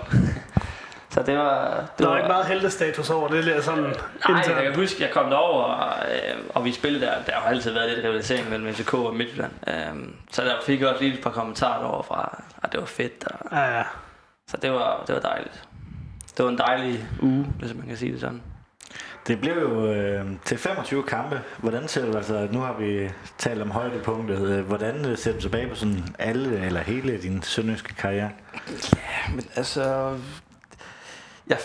[1.09, 1.75] så det var...
[1.79, 5.03] Det Der var var ikke meget heldestatus over det der sådan Nej, jeg kan huske,
[5.03, 7.13] jeg kom derover, og, øh, og vi spillede der.
[7.25, 9.51] Der har altid været lidt rivalisering mellem FCK og Midtjylland.
[9.91, 12.85] Um, så der fik jeg også lige et par kommentarer derovre fra, at det var
[12.85, 13.23] fedt.
[13.27, 13.83] Og, Ja, ja.
[14.47, 15.63] så det var, det var dejligt.
[16.37, 18.41] Det var en dejlig uge, hvis man kan sige det sådan.
[19.27, 21.41] Det blev jo øh, til 25 kampe.
[21.57, 24.49] Hvordan ser du, altså nu har vi talt om højdepunktet.
[24.49, 28.29] Øh, Hvordan øh, ser du tilbage på sådan alle eller hele din sønderjyske karriere?
[29.35, 30.15] Men altså...
[31.49, 31.59] Jeg,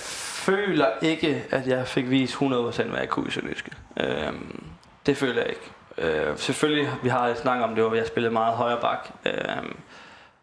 [0.45, 3.71] føler ikke, at jeg fik vist 100% hvad jeg kunne i Sønderjyske.
[4.01, 4.65] Øhm,
[5.07, 5.71] det føler jeg ikke.
[5.99, 9.09] Øh, selvfølgelig, vi har et snak om det, hvor jeg spillede meget højre bak.
[9.27, 9.77] Øhm,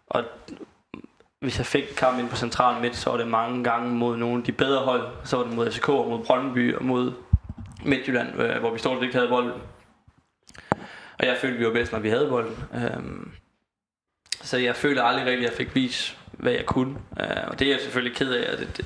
[0.07, 0.23] og
[1.39, 4.37] hvis jeg fik kamp ind på central midt, så var det mange gange mod nogle
[4.37, 5.07] af de bedre hold.
[5.23, 7.13] Så var det mod FCK, og mod Brøndby og mod
[7.85, 9.61] Midtjylland, øh, hvor vi stort set ikke havde bolden.
[11.19, 12.63] Og jeg følte, vi var bedst, når vi havde bolden.
[12.73, 13.31] Øhm,
[14.41, 16.95] så jeg føler aldrig rigtigt, at jeg fik vist, hvad jeg kunne.
[17.19, 18.85] Øh, og det er jeg selvfølgelig ked af, og det, det,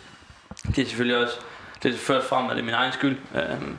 [0.68, 1.40] det er selvfølgelig også,
[1.84, 3.18] det er først frem, at det er min egen skyld.
[3.36, 3.78] Øhm,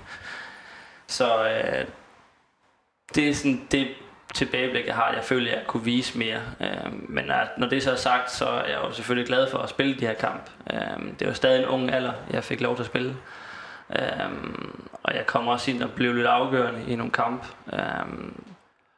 [1.06, 1.86] så øh,
[3.14, 3.88] det er sådan det
[4.34, 5.12] tilbageblik, jeg har.
[5.12, 6.40] Jeg føler, jeg kunne vise mere.
[6.60, 9.58] Øhm, men at, når det så er sagt, så er jeg jo selvfølgelig glad for
[9.58, 10.50] at spille de her kamp.
[10.72, 13.16] Øhm, det var stadig en ung alder, jeg fik lov til at spille.
[13.90, 17.44] Øhm, og jeg kom også ind og blev lidt afgørende i nogle kamp.
[17.72, 18.44] Øhm,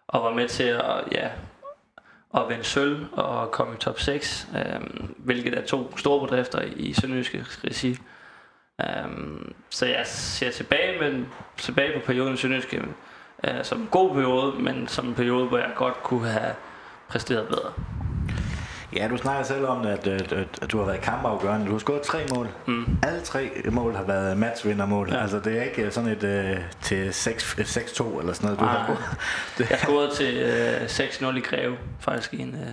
[0.09, 1.29] og var med til at, ja,
[2.35, 4.81] at vinde sølv og komme i top 6, øh,
[5.17, 7.97] hvilket er to store bedrifter i Sønderjyske regi.
[8.81, 8.87] Øh,
[9.71, 12.83] så jeg ser tilbage, men tilbage på perioden i Sønderjyske
[13.45, 16.55] øh, som en god periode, men som en periode, hvor jeg godt kunne have
[17.09, 17.73] præsteret bedre.
[18.97, 21.67] Ja, du snakker selv om, at, at, at, at du har været kampafgørende.
[21.67, 22.49] Du har scoret tre mål.
[22.67, 22.99] Mm.
[23.03, 25.09] Alle tre mål har været matchvindermål.
[25.13, 25.21] Ja.
[25.23, 28.59] Altså, det er ikke sådan et uh, til 6-2 eller sådan noget.
[28.61, 28.73] Du Nej.
[28.79, 29.17] har,
[29.59, 32.69] det, Jeg scorede til øh, 6-0 i Greve, faktisk i en øh,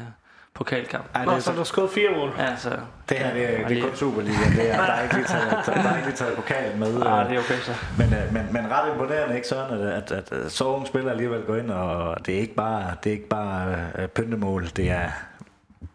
[0.54, 1.06] pokalkamp.
[1.15, 2.32] Ej, Nå, det, er så så, du har skåret fire mål.
[2.38, 2.69] Ja, så,
[3.10, 4.38] det her det, er- det er kun Superliga.
[4.56, 7.01] Det er, der, er ikke lige taget, der er ikke lige taget pokalen med.
[7.06, 7.71] Ah, det er okay så.
[7.97, 11.12] Men, øh, men, men ret imponerende, ikke sådan, at, at, at, at så unge spillere
[11.12, 14.91] alligevel går ind, og det er ikke bare, det er ikke bare uh, pyntemål, det
[14.91, 15.10] er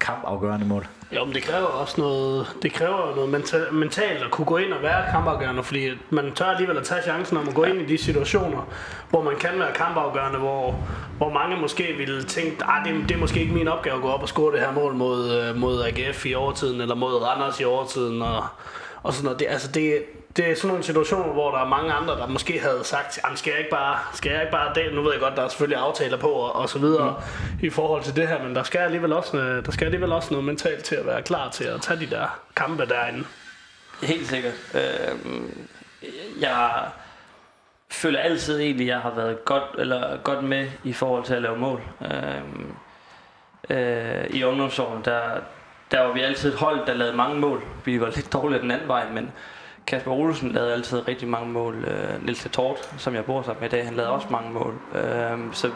[0.00, 0.86] kampafgørende mål.
[1.16, 4.72] Jo, men det kræver også noget, det kræver noget menta- mentalt at kunne gå ind
[4.72, 7.86] og være kampafgørende, fordi man tør alligevel at tage chancen om at gå ind i
[7.86, 8.68] de situationer,
[9.10, 10.74] hvor man kan være kampafgørende, hvor,
[11.16, 14.08] hvor mange måske ville tænke, at det, det er måske ikke min opgave at gå
[14.08, 17.60] op og score det her mål mod, øh, mod AGF i overtiden, eller mod Randers
[17.60, 18.44] i overtiden, og,
[19.02, 19.38] og sådan noget.
[19.38, 20.02] Det, altså det,
[20.40, 23.50] det er sådan nogle situationer, hvor der er mange andre, der måske havde sagt, skal
[23.50, 24.94] jeg ikke bare, skal jeg ikke bare det?
[24.94, 27.22] Nu ved jeg godt, der er selvfølgelig aftaler på og, og så videre
[27.52, 27.66] mm.
[27.66, 30.44] i forhold til det her, men der skal alligevel også, der skal alligevel også noget
[30.44, 33.24] mentalt til at være klar til at tage de der kampe derinde.
[34.02, 34.52] Helt sikkert.
[34.74, 35.18] Øh,
[36.40, 36.70] jeg
[37.90, 41.42] føler altid egentlig, at jeg har været godt, eller godt med i forhold til at
[41.42, 41.82] lave mål.
[42.00, 42.42] Øh,
[43.70, 45.20] øh, I ungdomsårene, der,
[45.90, 47.62] der var vi altid et hold, der lavede mange mål.
[47.84, 49.32] Vi var lidt dårlige den anden vej, men
[49.90, 51.84] Kasper Olsen lavede altid rigtig mange mål.
[51.84, 54.74] Øh, Nils Tort, som jeg bor sammen med i dag, han lavede også mange mål.
[54.94, 55.70] Øh, så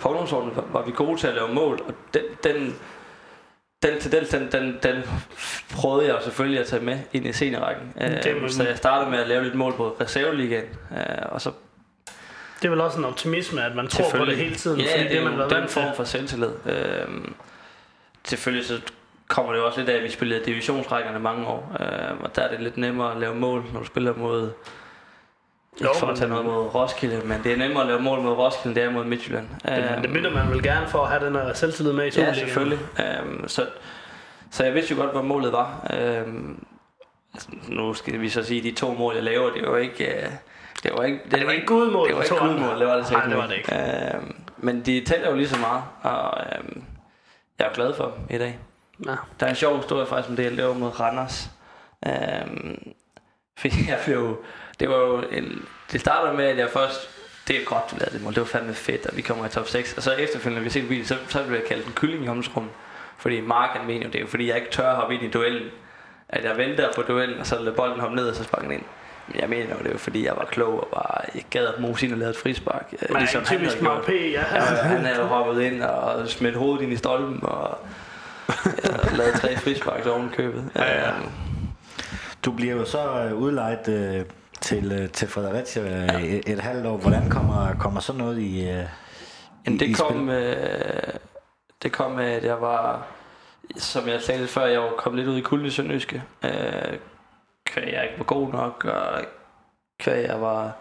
[0.00, 2.74] på ungdomsårene var, var vi gode til at lave mål, og den, den
[3.82, 5.02] den tendens, den, den, den
[5.70, 7.92] prøvede jeg jo selvfølgelig at tage med ind i seniorrækken.
[8.00, 11.50] Øh, så jeg startede med at lave lidt mål på reserveligaen, øh, og så
[12.58, 15.02] Det er vel også en optimisme, at man tror på det hele tiden, ja, fordi
[15.02, 15.68] det, det, er man den til.
[15.68, 16.50] form for selvtillid.
[16.66, 17.08] Øh,
[18.24, 18.80] selvfølgelig så
[19.32, 22.42] kommer det jo også lidt af, at vi spillede divisionsrækkerne mange år, øh, og der
[22.42, 24.50] er det lidt nemmere at lave mål, når du spiller mod
[25.76, 28.20] ikke Jo, for at tage noget mod Roskilde, men det er nemmere at lave mål
[28.20, 29.48] mod Roskilde, end det er mod Midtjylland.
[29.66, 32.06] Det, Øh, det bytter man vel gerne for at have den her selvtillid med i
[32.06, 32.34] Ja, Superligaen.
[32.48, 32.78] selvfølgelig.
[32.98, 33.66] Øhm, så,
[34.50, 35.86] så jeg vidste jo godt, hvad målet var.
[36.00, 36.64] Øhm,
[37.68, 40.06] nu skal vi så sige, at de to mål, jeg laver, det var ikke...
[40.22, 40.28] Øh,
[40.82, 43.24] det var ikke, det var ikke gudmål, Det var ikke gudmål, det var det Nej,
[43.24, 43.74] det var det ikke.
[44.14, 46.84] Øhm, men de tæller jo lige så meget, og øhm,
[47.58, 48.58] jeg er glad for dem i dag.
[49.06, 49.14] Ja.
[49.40, 51.50] Der er en sjov historie faktisk om det, jeg lavede mod Randers.
[52.06, 52.92] Øhm,
[53.58, 54.44] fordi jeg blev...
[54.80, 57.08] Det var jo en, det startede med, at jeg først...
[57.48, 58.34] Det er godt, du lavede det mål.
[58.34, 59.94] Det var fandme fedt, at vi kommer i top 6.
[59.96, 62.28] Og så efterfølgende, når vi set videoen, så, så blev jeg kaldt en kylling i
[62.28, 62.72] omklædningsrummet.
[63.18, 65.22] Fordi Mark, han mener jo, det er jo fordi, jeg ikke tør at hoppe ind
[65.22, 65.70] i duellen.
[66.28, 68.72] At jeg venter på duellen, og så lader bolden hoppe ned, og så sparker den
[68.72, 68.84] ind.
[69.28, 71.66] Men jeg mener jo, det er jo fordi, jeg var klog og bare jeg gad
[71.66, 72.92] at mose ind og lave et frispark.
[73.08, 74.04] Men ligesom han typisk Mark.
[74.04, 74.44] P, ja.
[74.54, 77.78] Ja, han havde jo hoppet ind og smidt hovedet ind i stolpen og
[78.84, 80.70] ja, lavet tre frispark oven i købet.
[80.76, 81.08] Ja, ja.
[81.16, 81.28] Øhm,
[82.44, 84.24] Du bliver jo så øh, udlejet øh,
[84.60, 86.96] til, øh, til Fredericia øh, et, et halvt år.
[86.96, 88.84] Hvordan kommer, kommer sådan noget i, øh, i,
[89.66, 90.22] Jamen, i det kom, spil?
[90.22, 90.56] med,
[91.82, 93.06] det kom med, at jeg var,
[93.76, 96.22] som jeg sagde lidt før, jeg var kommet lidt ud i kulden i Sønderjyske.
[96.44, 96.98] Øh,
[97.66, 99.24] kvæg jeg ikke var god nok, og
[100.00, 100.72] kvæg jeg var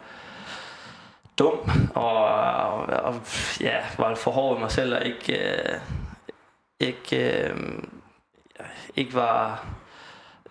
[1.39, 3.15] dum, og, og, og
[3.61, 5.79] ja, var for hård ved mig selv, og ikke, øh,
[6.81, 7.55] ikke, øh,
[8.95, 9.65] ikke var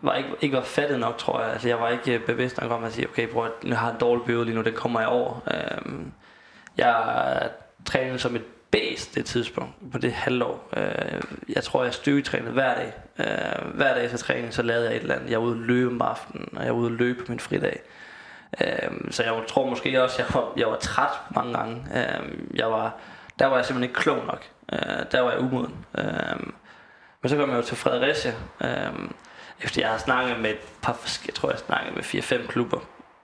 [0.02, 1.52] var ikke, ikke var fattet nok, tror jeg.
[1.52, 3.94] Altså, jeg var ikke øh, bevidst nok om at sige, okay, bror, nu har jeg
[3.94, 5.40] en dårlig periode lige nu, det kommer jeg over.
[5.54, 6.12] Øhm,
[6.76, 7.50] jeg
[7.84, 10.68] trænede som et bedst det tidspunkt, på det halvår.
[10.76, 12.92] Øh, jeg tror, jeg styrketrænede hver dag.
[13.18, 15.30] Øh, hver dag til træning, så lavede jeg et eller andet.
[15.30, 17.40] Jeg var ude at løbe om aftenen, og jeg var ude at løbe på min
[17.40, 17.80] fridag.
[18.60, 21.84] Øh, så jeg tror måske også, jeg var, jeg var træt mange gange.
[21.94, 22.94] Øh, jeg var,
[23.38, 24.44] der var jeg simpelthen ikke klog nok.
[24.72, 25.86] Øh, der var jeg umoden.
[25.98, 26.40] Øh,
[27.22, 29.10] Men så kom jeg jo til Fredericia, øh,
[29.62, 32.78] efter jeg har snakket med et par, jeg tror jeg snakkede med 4-5 klubber,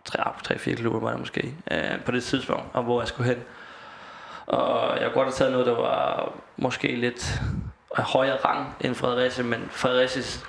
[0.09, 3.42] 3-4 ah, klubber var det måske, øh, på det tidspunkt, og hvor jeg skulle hen.
[4.47, 7.40] Og jeg kunne godt have taget noget, der var måske lidt
[7.92, 10.47] højere rang end Fredericia, men Fredericias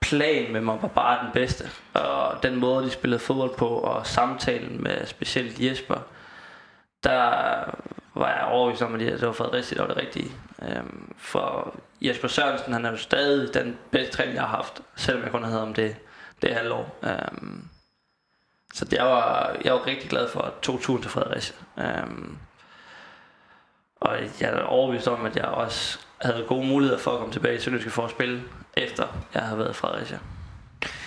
[0.00, 1.70] plan med mig var bare den bedste.
[1.94, 5.96] Og den måde, de spillede fodbold på, og samtalen med specielt Jesper,
[7.04, 7.30] der
[8.14, 10.32] var jeg overbevist om, at det var Fredericia, der var det rigtige.
[10.62, 15.22] Øhm, for Jesper Sørensen, han er jo stadig den bedste træning, jeg har haft, selvom
[15.22, 15.96] jeg kun havde om det,
[16.42, 16.98] det halvår.
[17.02, 17.68] Øhm,
[18.74, 21.56] så jeg var, jeg var rigtig glad for at tog turen til Fredericia.
[21.78, 22.38] Øhm,
[24.00, 27.54] og jeg er overbevist om, at jeg også havde gode muligheder for at komme tilbage
[27.54, 28.42] i Sønderjyske for at spille,
[28.76, 30.18] efter jeg havde været i Fredericia.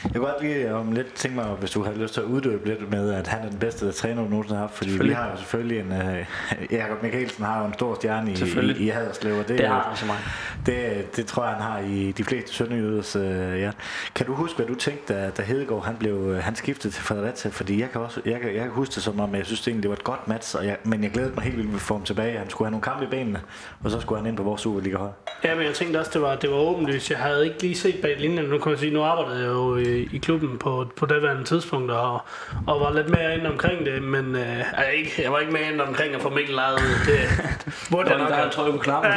[0.04, 2.68] Jeg kunne godt lige om lidt tænke mig, hvis du har lyst til at uddybe
[2.68, 4.78] lidt med, at han er den bedste træner, du nogensinde har haft.
[4.78, 5.92] Fordi vi har jo selvfølgelig en...
[5.92, 9.40] Uh, Jakob Mikkelsen har jo en stor stjerne i, i, i Haderslev.
[9.40, 10.22] Og det, det har han så meget.
[10.66, 13.24] Det, det tror jeg, han har i de fleste sønderjyders uh,
[13.60, 13.72] ja.
[14.16, 17.52] Kan du huske, hvad du tænkte, da, da Hedegaard han, blev, han skiftede til Fredericia?
[17.52, 19.68] Fordi jeg kan, også, jeg, kan, jeg kan huske det som om, jeg synes det
[19.68, 20.56] egentlig det var et godt match.
[20.56, 22.38] Og jeg, men jeg glædede mig helt vildt at få ham tilbage.
[22.38, 23.42] Han skulle have nogle kampe i benene,
[23.84, 25.12] og så skulle han ind på vores Superliga-hold.
[25.44, 27.10] Ja, men jeg tænkte også, det var, det var åbenlyst.
[27.10, 28.46] Jeg havde ikke lige set bag linjen.
[28.46, 31.92] Nu kan jeg sige, nu arbejdede jeg jo i, i klubben på, på daværende tidspunkt,
[31.92, 32.22] og,
[32.68, 35.72] og var lidt mere ind omkring det, men øh, altså, ikke, jeg var ikke mere
[35.72, 37.20] ind omkring at få Mikkel lavet det.
[37.92, 39.12] Burde jeg nok have trykket på knappen.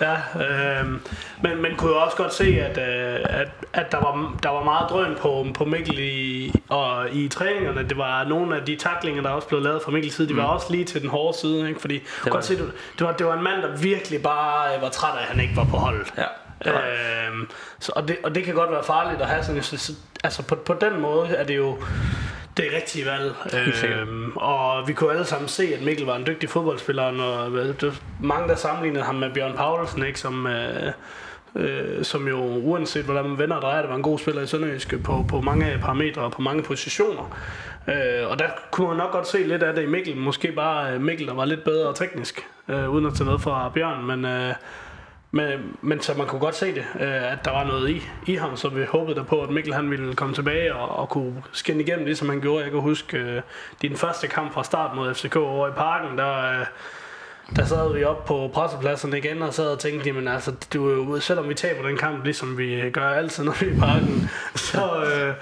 [0.00, 0.16] Ja,
[0.80, 0.86] øh,
[1.42, 4.64] men, men kunne jo også godt se, at, øh, at, at der, var, der var
[4.64, 7.88] meget drøn på, på Mikkel i, og i træningerne.
[7.88, 10.46] Det var nogle af de taklinger, der også blev lavet fra Mikkels side, de var
[10.46, 10.52] mm.
[10.52, 11.80] også lige til den hårde side, ikke?
[11.80, 14.88] fordi det var, se, det, var, det var en mand, der virkelig bare øh, var
[14.88, 16.12] træt af, at han ikke var på holdet.
[16.16, 16.24] Ja.
[16.66, 17.48] Øhm,
[17.78, 19.92] så, og, det, og det kan godt være farligt at have sådan så,
[20.24, 21.78] altså på, på den måde er det jo
[22.58, 23.34] det er rigtige valg.
[23.84, 27.50] Øhm, og vi kunne alle sammen se, at Mikkel var en dygtig fodboldspiller, og
[27.80, 30.92] der, mange der sammenlignede ham med Bjørn Paulsen, ikke, som, øh,
[31.56, 34.46] øh, som jo uanset hvordan man vender og drejer, det var en god spiller i
[34.46, 37.36] Sønderjyske på, på mange parametre og på mange positioner.
[37.88, 40.16] Øh, og der kunne man nok godt se lidt af det i Mikkel.
[40.16, 43.70] Måske bare øh, Mikkel, der var lidt bedre teknisk, øh, uden at tage noget fra
[43.74, 44.24] Bjørn, men...
[44.24, 44.54] Øh,
[45.30, 48.34] men, men så man kunne godt se det, øh, at der var noget i, i
[48.34, 51.42] ham, så vi håbede der på, at Mikkel han ville komme tilbage og, og kunne
[51.52, 52.62] skinne igennem det, som han gjorde.
[52.62, 53.42] Jeg kan huske øh,
[53.82, 56.66] din første kamp fra start mod FCK over i parken, der, øh,
[57.56, 61.22] der sad vi op på pressepladsen igen og sad og tænkte, jamen altså, du, øh,
[61.22, 64.30] selvom vi taber den kamp, ligesom vi gør altid, når vi er i parken,
[64.70, 65.04] så...
[65.04, 65.34] Øh,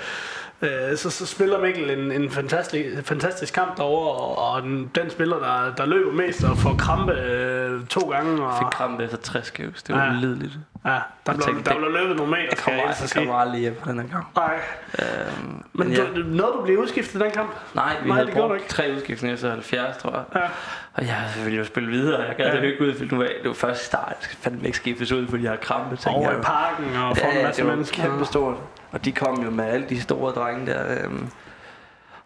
[0.63, 5.11] øh, så, så spiller Mikkel en, en fantastisk, fantastisk kamp derovre, og, og den, den
[5.11, 8.43] spiller, der, der løber mest og får krampe øh, to gange.
[8.43, 10.13] Og, fik krampe efter 60 skævs, det var ja.
[10.13, 10.59] lideligt.
[10.85, 13.61] Ja, der, blev, tænkte, der blev løbet nogle meter, jeg kommer, jeg, jeg kommer aldrig
[13.61, 14.27] hjem på den her kamp.
[14.37, 14.61] Nej.
[14.99, 16.05] Øhm, men men ja.
[16.17, 17.51] du, nåede du blive udskiftet den kamp?
[17.75, 20.25] Nej, vi Nej, havde brugt tre udskiftninger efter 70, tror jeg.
[20.35, 20.49] Ja.
[20.97, 22.57] Og jeg ville jo spille videre, jeg gad ja.
[22.57, 25.13] det ikke ud, for nu var, det var først start, jeg skal fandme ikke skiftes
[25.13, 25.99] ud, fordi jeg har krampe.
[26.07, 28.03] Over i parken og for en masse mennesker.
[28.03, 28.57] kæmpe stort.
[28.93, 31.05] Og de kom jo med alle de store drenge der.
[31.05, 31.31] Øhm,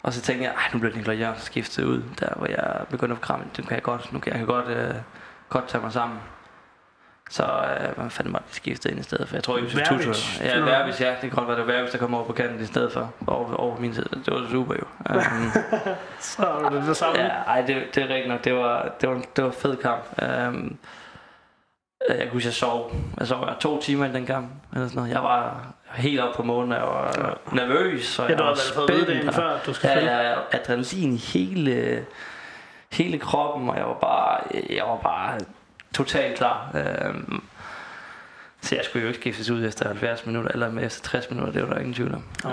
[0.03, 3.21] og så tænkte jeg, nu bliver Nikolaj Jørgensen skiftet ud, der hvor jeg begyndte at
[3.21, 3.45] kramme.
[3.57, 4.93] Det kan jeg godt, nu kan jeg kan godt, øh,
[5.49, 6.17] godt tage mig sammen.
[7.31, 9.35] Så øh, hvad fanden var det, skiftet ind i stedet for?
[9.35, 10.13] Jeg tror, Josef Tutu.
[10.43, 11.09] Ja, Verbis, ja.
[11.09, 13.13] Det kan godt være, det var Verbis, der kom over på kanten i stedet for.
[13.27, 14.09] Over, over min side.
[14.25, 15.15] Det var super jo.
[15.15, 15.51] Um,
[16.19, 17.19] så var det det samme.
[17.19, 18.43] Ja, ej, det, det er rigtigt nok.
[18.43, 20.03] Det var, det var, det var fed kamp.
[20.21, 20.77] Um,
[22.09, 22.95] jeg kunne huske, jeg sov.
[23.19, 24.47] Jeg sov jeg to timer i den kamp.
[24.73, 25.13] Eller sådan noget.
[25.13, 26.71] Jeg var helt op på månen.
[26.71, 27.55] Jeg var ja.
[27.55, 28.19] nervøs.
[28.19, 30.11] Og ja, du har vel fået det inden før, du skal ja, spille.
[30.11, 32.05] Ja, adrenalin i hele,
[32.91, 35.39] hele kroppen, og jeg var bare, jeg var bare
[35.95, 36.71] totalt klar.
[36.75, 37.43] Øhm,
[38.61, 41.61] så jeg skulle jo ikke skiftes ud efter 70 minutter, eller efter 60 minutter, det
[41.61, 42.23] var der ingen tvivl om.
[42.43, 42.49] Ja.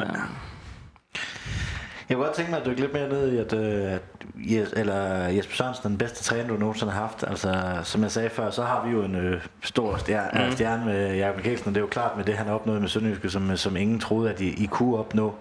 [2.09, 4.03] Jeg kunne godt tænke mig at dykke lidt mere ned i, at, øh, at
[4.34, 7.24] Jes, eller Jesper Sørensen er den bedste træner, du nogensinde har haft.
[7.26, 10.53] Altså, som jeg sagde før, så har vi jo en øh, stor stjerne, mm.
[10.53, 12.89] stjerne med Jakob Mikkelsen, og det er jo klart med det, han har opnået med
[12.89, 15.34] Sønderjyske, som, som ingen troede, at I, I kunne opnå.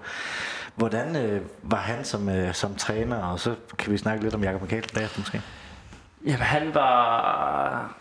[0.76, 4.44] Hvordan øh, var han som, øh, som træner, og så kan vi snakke lidt om
[4.44, 5.42] Jakob Mikkelsen bagefter måske?
[6.26, 7.98] Jamen, han var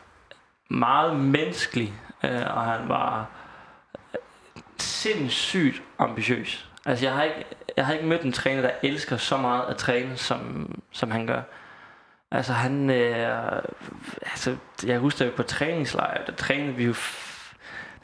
[0.69, 1.95] meget menneskelig,
[2.25, 3.27] øh, og han var
[4.15, 4.21] øh,
[4.79, 6.69] sindssygt ambitiøs.
[6.87, 7.45] Altså, jeg har ikke,
[7.77, 11.27] jeg har ikke mødt en træner, der elsker så meget at træne, som, som han
[11.27, 11.43] gør.
[12.31, 12.91] Altså, han...
[12.91, 13.63] Øh,
[14.21, 14.57] altså,
[14.87, 16.95] jeg husker, det på træningslejr, der trænede vi jo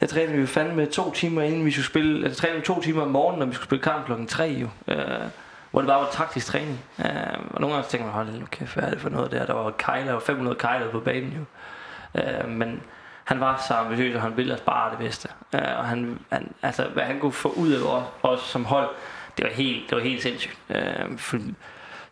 [0.00, 2.80] der trænede vi jo fandme to timer inden vi skulle spille, altså trænede vi to
[2.80, 4.68] timer om morgenen, når vi skulle spille kamp klokken 3 jo.
[4.88, 5.26] Øh,
[5.72, 6.84] hvor det bare var taktisk træning.
[6.98, 7.06] Øh,
[7.50, 9.46] og nogle gange tænker man, hold nu kæft, hvad er det for noget der?
[9.46, 11.44] Der var kejler, 500 kejler på banen jo.
[12.20, 12.82] Øh, men
[13.24, 15.28] han var så ambitiøs, og han ville os bare det bedste.
[15.54, 18.88] Øh, og han, han, altså, hvad han kunne få ud af os, os som hold,
[19.36, 20.58] det var helt, det var helt sindssygt.
[20.70, 21.38] Øh, for,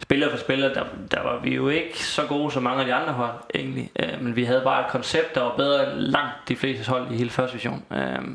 [0.03, 2.95] spiller for spiller, der, der var vi jo ikke så gode som mange af de
[2.95, 3.91] andre hold, egentlig.
[3.99, 7.11] Øh, men vi havde bare et koncept, der var bedre end langt de fleste hold
[7.11, 7.85] i hele første division.
[7.93, 8.29] Øh,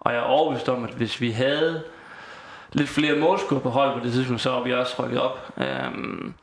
[0.00, 1.82] og jeg er overbevist om, at hvis vi havde
[2.74, 5.52] lidt flere målskud på hold på det tidspunkt, så er vi også rykket op.
[5.58, 6.34] Øhm,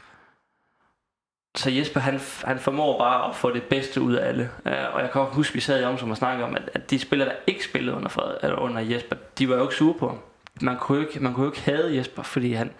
[1.55, 4.49] så Jesper, han, han formår bare at få det bedste ud af alle.
[4.65, 6.89] Øh, og jeg kan også huske, vi sad i om og snakkede om, at, at
[6.91, 9.93] de spillere, der ikke spillede under, Fred, eller under Jesper, de var jo ikke sure
[9.93, 10.17] på ham.
[10.61, 12.71] Man kunne jo ikke, man kunne jo ikke have Jesper, fordi han,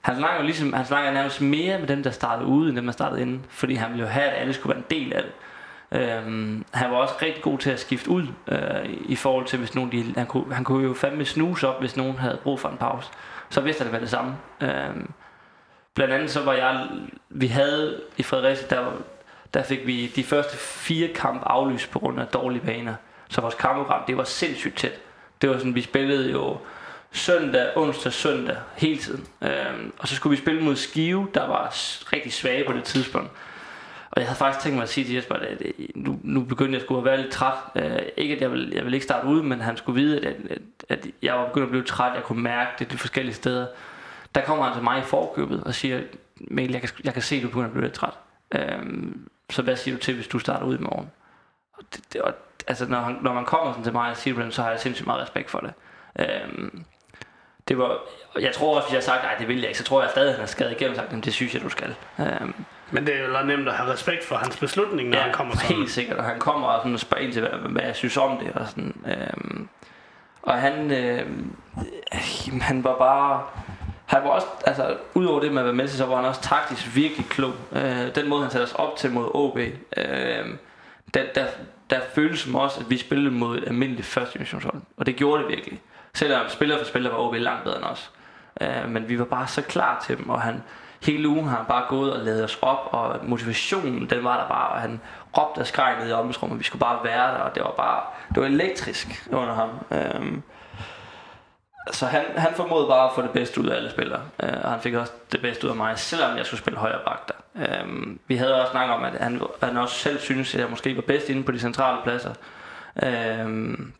[0.00, 2.84] han snakker jo ligesom, han snakker nærmest mere med dem, der startede ude, end dem,
[2.84, 3.40] der startede inde.
[3.48, 5.32] Fordi han ville jo have, at alle skulle være en del af det.
[5.92, 9.74] Øhm, han var også rigtig god til at skifte ud øh, i forhold til, hvis
[9.74, 12.68] nogen de, han, kunne, han kunne jo fandme snuse op, hvis nogen havde brug for
[12.68, 13.08] en pause.
[13.48, 14.36] Så vidste han det var det samme.
[14.60, 15.10] Øhm,
[15.94, 16.88] blandt andet så var jeg,
[17.28, 18.92] vi havde i Fredericia, der,
[19.54, 22.94] der fik vi de første fire kampe aflyst på grund af dårlige baner.
[23.28, 25.00] Så vores kampprogram, det var sindssygt tæt.
[25.42, 26.56] Det var sådan, vi spillede jo
[27.12, 29.26] søndag, onsdag, søndag hele tiden.
[29.42, 31.68] Øhm, og så skulle vi spille mod Skive, der var
[32.12, 33.30] rigtig svage på det tidspunkt.
[34.16, 36.74] Og jeg havde faktisk tænkt mig at sige til Jesper, at øh, nu, nu begyndte
[36.74, 37.58] jeg skulle være lidt træt.
[37.74, 40.36] Øh, ikke at jeg vil, jeg vil ikke starte ud, men han skulle vide, at,
[40.50, 40.58] at,
[40.88, 42.14] at jeg var begyndt at blive træt.
[42.14, 43.66] Jeg kunne mærke det de forskellige steder.
[44.34, 46.00] Der kommer han til mig i forkøbet og siger,
[46.36, 48.14] Mikkel, jeg kan, jeg kan se, at du begynder at blive lidt træt.
[48.52, 51.10] Øhm, så hvad siger du til, hvis du starter ud i morgen?
[51.72, 52.34] Og det, det, og,
[52.66, 54.80] altså, når, han, når man kommer sådan til mig og siger det, så har jeg
[54.80, 55.72] sindssygt meget respekt for det.
[56.18, 56.84] Øhm,
[57.68, 57.98] det var,
[58.40, 60.10] jeg tror også, hvis jeg har sagt, nej, det vil jeg ikke, så tror jeg
[60.10, 61.94] stadig, at han har skadet igennem og sagt, det synes jeg, du skal.
[62.20, 62.54] Øhm,
[62.90, 65.56] men det er jo nemt at have respekt for hans beslutning, når ja, han kommer
[65.56, 65.76] sådan.
[65.76, 68.38] helt sikkert, og han kommer og, sådan spørger ind til, hvad, hvad jeg synes om
[68.38, 68.52] det.
[68.54, 69.68] Og, sådan, øhm,
[70.42, 71.26] og han, øh,
[72.62, 73.42] han var bare...
[74.06, 76.40] Han var også, altså, udover det med at være med til, så var han også
[76.40, 77.52] taktisk virkelig klog.
[77.72, 79.74] Øh, den måde, han satte os op til mod OB, øh,
[81.14, 81.46] der, der,
[81.90, 84.82] der føltes som også, at vi spillede mod et almindeligt første divisionshold.
[84.96, 85.80] Og det gjorde det virkelig.
[86.14, 88.10] Selvom spiller for spiller var OB langt bedre end os.
[88.60, 90.62] Øh, men vi var bare så klar til dem, og han,
[91.02, 94.48] hele ugen har han bare gået og lavet os op, og motivationen, den var der
[94.48, 95.00] bare, og han
[95.38, 98.00] råbte og skreg ned i omklædningsrummet, vi skulle bare være der, og det var bare,
[98.34, 99.70] det var elektrisk under ham.
[99.90, 100.42] Øhm,
[101.92, 104.70] så han, han formåede bare at få det bedste ud af alle spillere, øh, og
[104.70, 107.34] han fik også det bedste ud af mig, selvom jeg skulle spille højre bak der.
[107.66, 110.96] Øhm, vi havde også snakket om, at han, han også selv synes, at jeg måske
[110.96, 112.34] var bedst inde på de centrale pladser.
[113.02, 113.92] Øhm,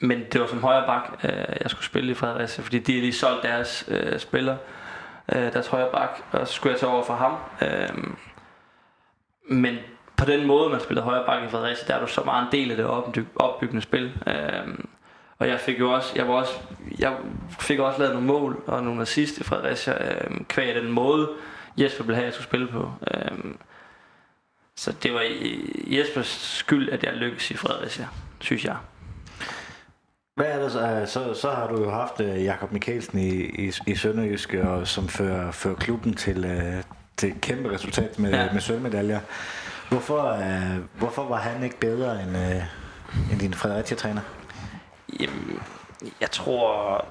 [0.00, 3.00] men det var som højre bak, øh, jeg skulle spille i Fredericia, fordi de har
[3.00, 4.56] lige solgt deres øh, spillere
[5.32, 7.36] øh, deres højre bak, og så skulle jeg tage over for ham.
[7.62, 8.14] Øh,
[9.48, 9.76] men
[10.16, 12.52] på den måde, man spillede højre bak i Fredericia, der er du så meget en
[12.52, 14.12] del af det opbyg, opbyggende spil.
[14.26, 14.78] Øh,
[15.38, 16.52] og jeg fik jo også, jeg var også,
[16.98, 17.16] jeg
[17.60, 21.30] fik også lavet nogle mål og nogle assist i Fredericia, øh, kvæg den måde,
[21.76, 22.92] Jesper ville have, at jeg skulle spille på.
[23.14, 23.54] Øh,
[24.76, 25.22] så det var
[25.86, 28.08] Jespers skyld, at jeg lykkedes i Fredericia,
[28.40, 28.76] synes jeg.
[30.34, 30.72] Hvad er det
[31.08, 31.34] så?
[31.34, 35.50] Så, har du jo haft uh, Jakob Mikkelsen i, i, i Sønderjysk, og, som fører,
[35.50, 36.82] fører klubben til, uh,
[37.16, 38.52] til et kæmpe resultat med, ja.
[38.52, 39.20] med sølvmedaljer.
[39.88, 44.20] Hvorfor, uh, hvorfor var han ikke bedre end, uh, end din Fredericia-træner?
[45.20, 45.60] Jamen,
[46.20, 47.04] jeg tror,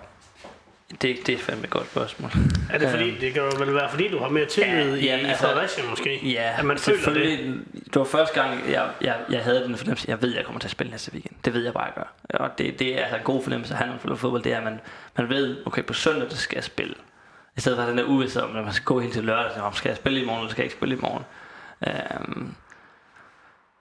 [1.02, 2.32] det, det er fandme et godt spørgsmål.
[2.72, 5.26] Er det fordi, det kan jo vel være fordi, du har mere tillid ja, i,
[5.26, 6.32] altså, Fredericia måske?
[6.32, 7.60] Ja, at man føler det.
[7.74, 10.60] Det var første gang, jeg, jeg, jeg havde den fornemmelse, jeg ved, at jeg kommer
[10.60, 11.36] til at spille næste weekend.
[11.46, 12.38] Det ved jeg bare, jeg gør.
[12.40, 14.64] Og det, det er altså en god fornemmelse at have noget fodbold, det er, at
[14.64, 14.80] man,
[15.18, 16.96] man ved, okay, på søndag, der skal jeg spille.
[17.58, 19.70] I stedet for den der uvidsthed om, at man skal gå helt til lørdag, så
[19.74, 21.24] skal jeg spille i morgen, eller skal jeg ikke spille i morgen.
[22.20, 22.56] Um,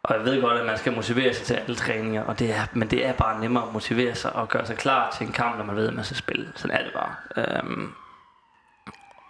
[0.04, 2.66] og jeg ved godt, at man skal motivere sig til alle træninger, og det er,
[2.72, 5.58] men det er bare nemmere at motivere sig og gøre sig klar til en kamp,
[5.58, 6.52] når man ved, at man skal spille.
[6.56, 7.14] Sådan er det bare.
[7.36, 7.92] Øhm,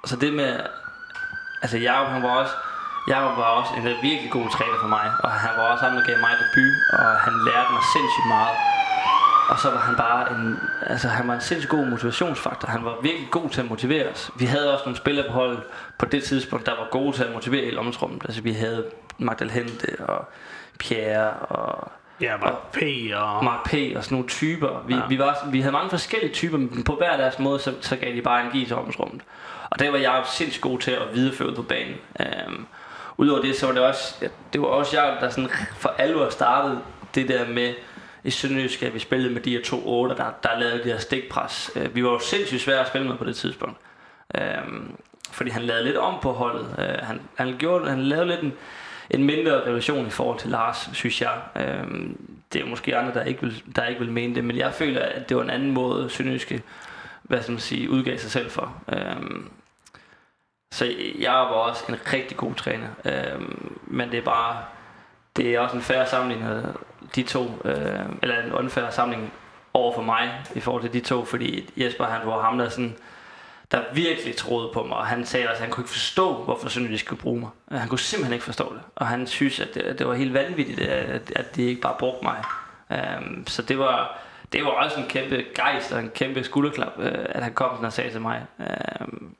[0.05, 0.61] så det med...
[1.62, 2.55] Altså, Jacob, han var også...
[3.09, 6.05] Jacob var også en virkelig god træner for mig, og han var også ham, der
[6.07, 8.57] gav mig debut, og han lærte mig sindssygt meget.
[9.51, 12.68] Og så var han bare en, altså han var en sindssygt god motivationsfaktor.
[12.68, 14.31] Han var virkelig god til at motivere os.
[14.39, 15.62] Vi havde også nogle spillere på holdet
[15.99, 18.23] på det tidspunkt, der var gode til at motivere i omtrummet.
[18.25, 18.85] Altså vi havde
[19.18, 20.29] Magdalente og
[20.83, 22.83] Pierre og Ja, Mark P.
[23.14, 23.45] og...
[23.45, 23.74] Mark P.
[23.97, 24.85] og sådan nogle typer.
[24.87, 25.01] Vi, ja.
[25.09, 28.14] vi, var, vi havde mange forskellige typer, men på hver deres måde, så, så gav
[28.14, 29.22] de bare energi til omklædningsrummet.
[29.70, 31.95] Og det var jeg sindssygt god til at videreføre på banen.
[32.49, 32.66] Um,
[33.16, 36.80] Udover det, så var det også, det var også jeg, der sådan for alvor startede
[37.14, 37.74] det der med,
[38.24, 40.99] i Sønderjysk, at vi spillede med de her to otter, der, der lavede de her
[40.99, 41.70] stikpres.
[41.76, 43.76] Uh, vi var jo sindssygt svære at spille med på det tidspunkt.
[44.68, 44.97] Um,
[45.33, 46.66] fordi han lavede lidt om på holdet.
[46.78, 48.53] Uh, han, han, gjorde, han lavede lidt en,
[49.11, 51.41] en mindre relation i forhold til Lars, synes jeg.
[51.57, 52.17] Øhm,
[52.53, 55.01] det er måske andre, der ikke, vil, der ikke vil mene det, men jeg føler,
[55.03, 56.63] at det var en anden måde, Sønderjyske
[57.23, 58.75] hvad skal man sige, udgav sig selv for.
[58.89, 59.51] Øhm,
[60.73, 64.65] så jeg var også en rigtig god træner, øhm, men det er bare,
[65.37, 66.63] det er også en færre sammenligning af
[67.15, 69.33] de to, øh, eller en unfair sammenligning
[69.75, 72.97] over for mig i forhold til de to, fordi Jesper han var ham, der sådan,
[73.73, 76.68] der virkelig troede på mig, og han sagde også, at han kunne ikke forstå, hvorfor
[76.68, 77.51] Sønderjysk skulle bruge mig.
[77.73, 80.35] Øh, han kunne simpelthen ikke forstå det, og han synes, at det, det var helt
[80.35, 82.45] vanvittigt, at, at de ikke bare brugte mig.
[82.91, 84.18] Um, så det var,
[84.53, 87.85] det var også en kæmpe gejst og en kæmpe skulderklap, uh, at han kom sådan
[87.87, 88.47] og sagde til mig.
[89.01, 89.37] Um,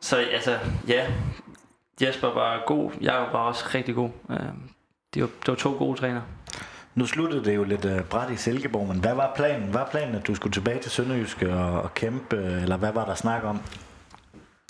[0.00, 0.58] så altså,
[0.88, 1.06] ja,
[2.02, 4.10] Jesper var god, jeg var også rigtig god.
[4.30, 4.70] Øhm, um,
[5.14, 6.22] det, var, det var to gode trænere.
[6.94, 9.74] Nu sluttede det jo lidt uh, bræt i Silkeborg, men hvad var planen?
[9.74, 13.14] Var planen, at du skulle tilbage til Sønderjyske og, og kæmpe, eller hvad var der
[13.14, 13.60] snak om?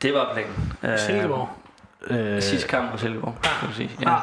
[0.03, 0.73] Det var planen.
[0.83, 1.49] Uh, Silkeborg?
[2.07, 3.91] Øh, Sidste kamp på Silkeborg, kan du sige.
[4.03, 4.15] Ja.
[4.15, 4.23] Ah.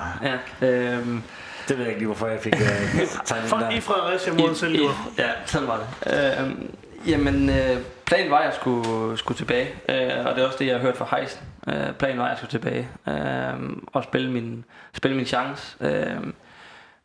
[0.61, 0.67] ja.
[0.67, 1.23] Øhm,
[1.67, 2.59] det ved jeg ikke lige, hvorfor jeg fik uh,
[3.25, 3.69] tegnet den der.
[3.69, 5.17] I Fredericia mod Silkeborg?
[5.17, 6.39] Ja, sådan var det.
[6.39, 6.75] Øhm,
[7.07, 10.65] jamen, øh, planen var, at jeg skulle, skulle tilbage, øh, og det er også det,
[10.65, 11.41] jeg har hørt fra Heisen.
[11.67, 15.75] Øh, planen var, at jeg skulle tilbage øh, og spille min, spille min chance.
[15.81, 16.17] Øh,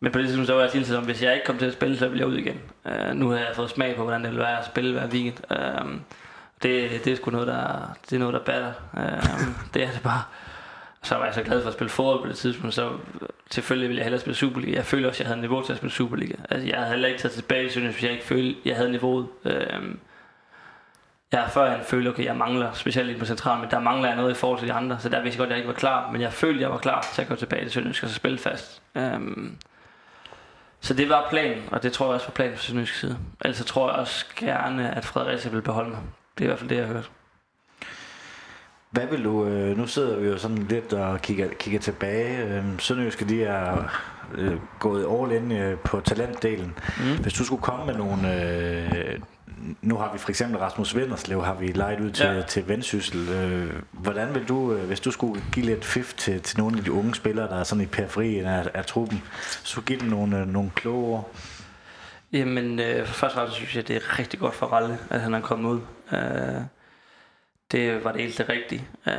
[0.04, 1.72] men på det tidspunkt, så var jeg hele tiden, hvis jeg ikke kom til at
[1.72, 2.60] spille, så ville jeg ud igen.
[2.84, 5.34] Uh, nu har jeg fået smag på, hvordan det vil være at spille hver weekend.
[5.50, 5.90] Uh,
[6.62, 8.72] det, det er sgu noget, der, det er noget, der batter.
[8.92, 9.38] Uh,
[9.74, 10.22] det er det bare.
[11.02, 12.90] Så var jeg så glad for at spille fodbold på det tidspunkt, så
[13.50, 14.76] selvfølgelig ville jeg hellere spille Superliga.
[14.76, 16.34] Jeg følte også, at jeg havde niveau til at spille Superliga.
[16.50, 18.90] Altså, jeg havde heller ikke taget tilbage, synes hvis jeg ikke følte, at jeg havde
[18.90, 19.26] niveauet.
[19.44, 19.52] Uh,
[21.32, 24.16] jeg har før følt, okay, jeg mangler, specielt lige på centralen, men der mangler jeg
[24.16, 25.74] noget i forhold til de andre, så der vidste jeg godt, at jeg ikke var
[25.74, 28.10] klar, men jeg følte, at jeg var klar til at gå tilbage til Sønderjysk og
[28.10, 28.82] spille fast.
[28.94, 29.56] Um,
[30.84, 33.18] så det var planen, og det tror jeg også var planen fra Sønderjysk side.
[33.44, 35.98] Ellers tror jeg også gerne, at Fredericia vil beholde mig.
[36.38, 37.10] Det er i hvert fald det, jeg har hørt.
[38.90, 42.44] Hvad vil du, øh, nu sidder vi jo sådan lidt og kigger, kigger tilbage.
[42.44, 43.84] Øh, Sønderjyske, de er
[44.34, 46.74] øh, gået all in øh, på talentdelen.
[46.98, 47.22] Mm.
[47.22, 49.20] Hvis du skulle komme med nogle, øh,
[49.82, 52.42] nu har vi for eksempel Rasmus Vinderslev, har vi lejet ud til, ja.
[52.42, 53.28] til Vendsyssel.
[53.28, 56.84] Øh, hvordan vil du, øh, hvis du skulle give lidt fif til, til nogle af
[56.84, 59.22] de unge spillere, der er sådan i periferien af, af truppen,
[59.64, 61.30] så give dem nogle, øh, nogle kloge ord?
[62.32, 65.20] Jamen, øh, for først og fremmest synes jeg, det er rigtig godt for Ralle, at
[65.20, 65.80] han er kommet ud.
[66.12, 66.62] Øh,
[67.72, 68.88] det var det helt det rigtige.
[69.06, 69.14] Øh,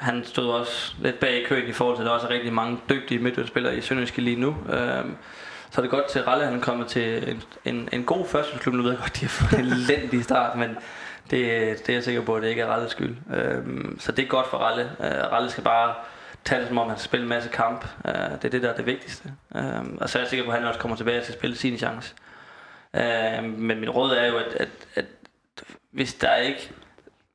[0.00, 2.52] han stod også lidt bag i køen i forhold til, at der også er rigtig
[2.52, 4.56] mange dygtige midtbanespillere i Sønderjyske lige nu.
[4.72, 5.04] Øh,
[5.76, 8.74] så er det godt til Ralle, han kommer til en, en, en god førsteklub.
[8.74, 10.70] Nu ved jeg godt, de har fået en elendig start, men
[11.30, 11.40] det,
[11.78, 13.16] det er jeg sikker på, at det ikke er Ralles skyld.
[13.34, 14.90] Øhm, så det er godt for Ralle.
[15.00, 15.94] Øh, Ralle skal bare
[16.44, 17.86] tage det som om, han skal spille en masse kamp.
[18.06, 19.32] Øh, det er det, der er det vigtigste.
[19.56, 21.56] Øhm, og så er jeg sikker på, at han også kommer tilbage til at spille
[21.56, 22.14] sin chance.
[22.94, 25.04] Øh, men min råd er jo, at, at, at
[25.92, 26.72] hvis der ikke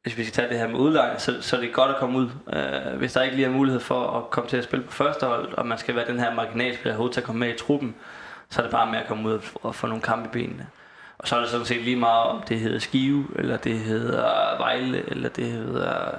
[0.03, 2.19] hvis vi skal tage det her med udlejning, så, så er det godt at komme
[2.19, 2.29] ud.
[2.53, 5.25] Øh, hvis der ikke lige er mulighed for at komme til at spille på første
[5.25, 7.95] hold, og man skal være den her marginalspiller til at komme med i truppen,
[8.51, 10.67] så er det bare med at komme ud og få nogle kampe i benene.
[11.17, 14.57] Og så er det sådan set lige meget, om det hedder Skive, eller det hedder
[14.57, 16.11] Vejle, eller det hedder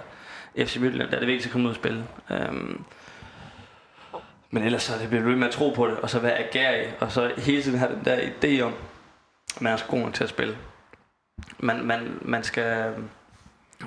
[0.59, 1.11] FC Midtjylland.
[1.11, 2.05] Der er det vigtigt at komme ud og spille.
[2.30, 2.85] Øhm,
[4.51, 6.95] men ellers så bliver det bliver med at tro på det, og så være agerig,
[7.01, 8.74] og så hele tiden have den der idé om,
[9.57, 10.57] at man er så god til at spille.
[11.59, 12.95] Man, man, man skal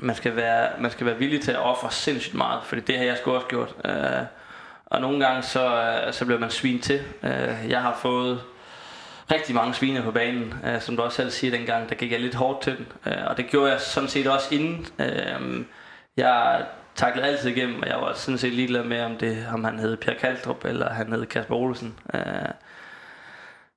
[0.01, 3.05] man skal være, man skal være villig til at ofre sindssygt meget, fordi det har
[3.05, 3.75] jeg sgu også gjort.
[3.85, 4.21] Øh,
[4.85, 7.01] og nogle gange så, øh, så bliver man svin til.
[7.23, 8.41] Øh, jeg har fået
[9.31, 12.19] rigtig mange sviner på banen, øh, som du også selv siger dengang, der gik jeg
[12.19, 12.87] lidt hårdt til den.
[13.25, 14.87] Og det gjorde jeg sådan set også inden.
[16.17, 16.65] Jeg
[16.95, 19.97] taklede altid igennem, og jeg var sådan set ligeglad med, om, det, om han hed
[19.97, 21.99] Pierre Kaldrup, eller han hed Kasper Olsen.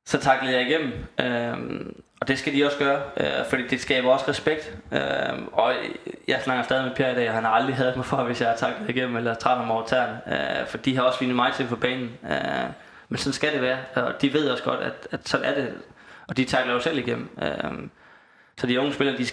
[0.07, 0.93] Så taklede jeg igennem.
[2.21, 4.77] Og det skal de også gøre, øh, fordi det skaber også respekt.
[4.93, 5.01] Øh,
[5.53, 5.75] og
[6.29, 8.41] jeg snakker stadig med Per i dag, og han har aldrig hadet mig for, hvis
[8.41, 10.21] jeg har taklet igennem eller træder ham over tæerne.
[10.27, 12.19] Øh, for de har også vundet mig til på banen.
[12.31, 12.71] Øh,
[13.09, 15.75] men sådan skal det være, og de ved også godt, at, at sådan er det.
[16.29, 17.29] Og de takler jo selv igennem.
[17.43, 17.89] Øh,
[18.59, 19.27] så de unge spillere, de,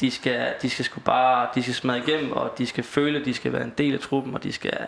[0.00, 3.24] de skal, de skal sgu bare, de skal smadre igennem, og de skal føle, at
[3.24, 4.78] de skal være en del af truppen, og de skal,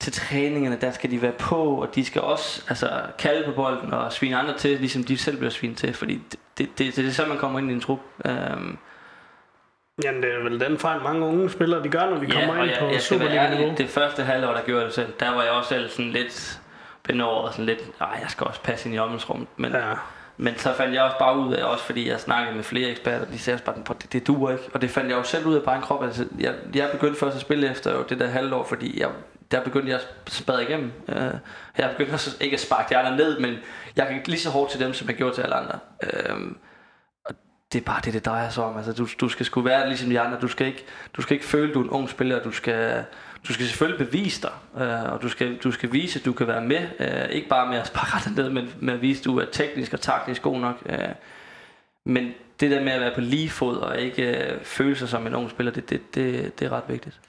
[0.00, 3.92] til træningerne, der skal de være på, og de skal også altså, kalde på bolden
[3.92, 7.06] og svine andre til, ligesom de selv bliver svinet til, fordi det, det, det, det
[7.06, 8.00] er sådan, man kommer ind i en trup.
[8.24, 8.78] Um,
[10.04, 12.62] Jamen, det er vel den fejl, mange unge spillere, de gør, når vi ja, kommer
[12.62, 13.74] ind jeg, på Superliga-niveau.
[13.78, 16.60] Det første halvår, der gjorde det selv, der var jeg også selv sådan lidt
[17.02, 19.72] benåret, sådan lidt, nej, jeg skal også passe ind i omgangsrummet, men...
[19.72, 19.94] Ja.
[20.40, 23.24] Men så fandt jeg også bare ud af, også fordi jeg snakkede med flere eksperter,
[23.24, 24.64] de sagde også bare, det, det duer ikke.
[24.74, 26.04] Og det fandt jeg jo selv ud af bare en krop.
[26.04, 29.08] Altså, jeg, jeg begyndte først at spille efter jo det der halvår, fordi jeg
[29.50, 30.92] der begyndte jeg at spade igennem.
[31.08, 31.34] Øh,
[31.78, 33.56] jeg begyndte også ikke at sparke de andre ned, men
[33.96, 35.78] jeg gik lige så hårdt til dem, som jeg gjorde til alle andre.
[36.02, 36.36] Øh,
[37.24, 37.34] og
[37.72, 38.76] det er bare det, det drejer sig om.
[38.76, 40.40] Altså, du, du skal sgu være ligesom de andre.
[40.40, 40.84] Du skal ikke,
[41.16, 42.42] du skal ikke føle, at du er en ung spiller.
[42.42, 43.04] Du skal,
[43.48, 46.46] du skal selvfølgelig bevise dig, øh, og du skal, du skal vise, at du kan
[46.46, 46.88] være med.
[46.98, 49.44] Øh, ikke bare med at sparke dig ned, men med at vise, at du er
[49.52, 50.82] teknisk og taktisk god nok.
[50.86, 51.08] Øh,
[52.04, 55.26] men det der med at være på lige fod og ikke øh, føle sig som
[55.26, 57.20] en ung spiller, det, det, det, det er ret vigtigt.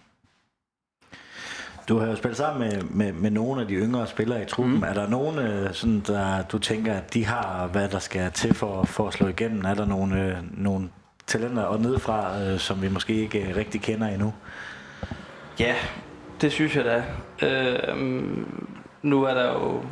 [1.89, 4.75] Du har jo spillet sammen med, med, med nogle af de yngre spillere i truppen.
[4.75, 4.83] Mm.
[4.83, 8.53] Er der nogen, øh, sådan, der du tænker, at de har, hvad der skal til
[8.53, 9.65] for, for at slå igennem?
[9.65, 10.89] Er der nogle, øh, nogle
[11.27, 14.33] talenter og nedefra, øh, som vi måske ikke rigtig kender endnu?
[15.59, 15.75] Ja,
[16.41, 17.03] det synes jeg da.
[17.47, 17.97] Øh,
[19.01, 19.83] nu er der jo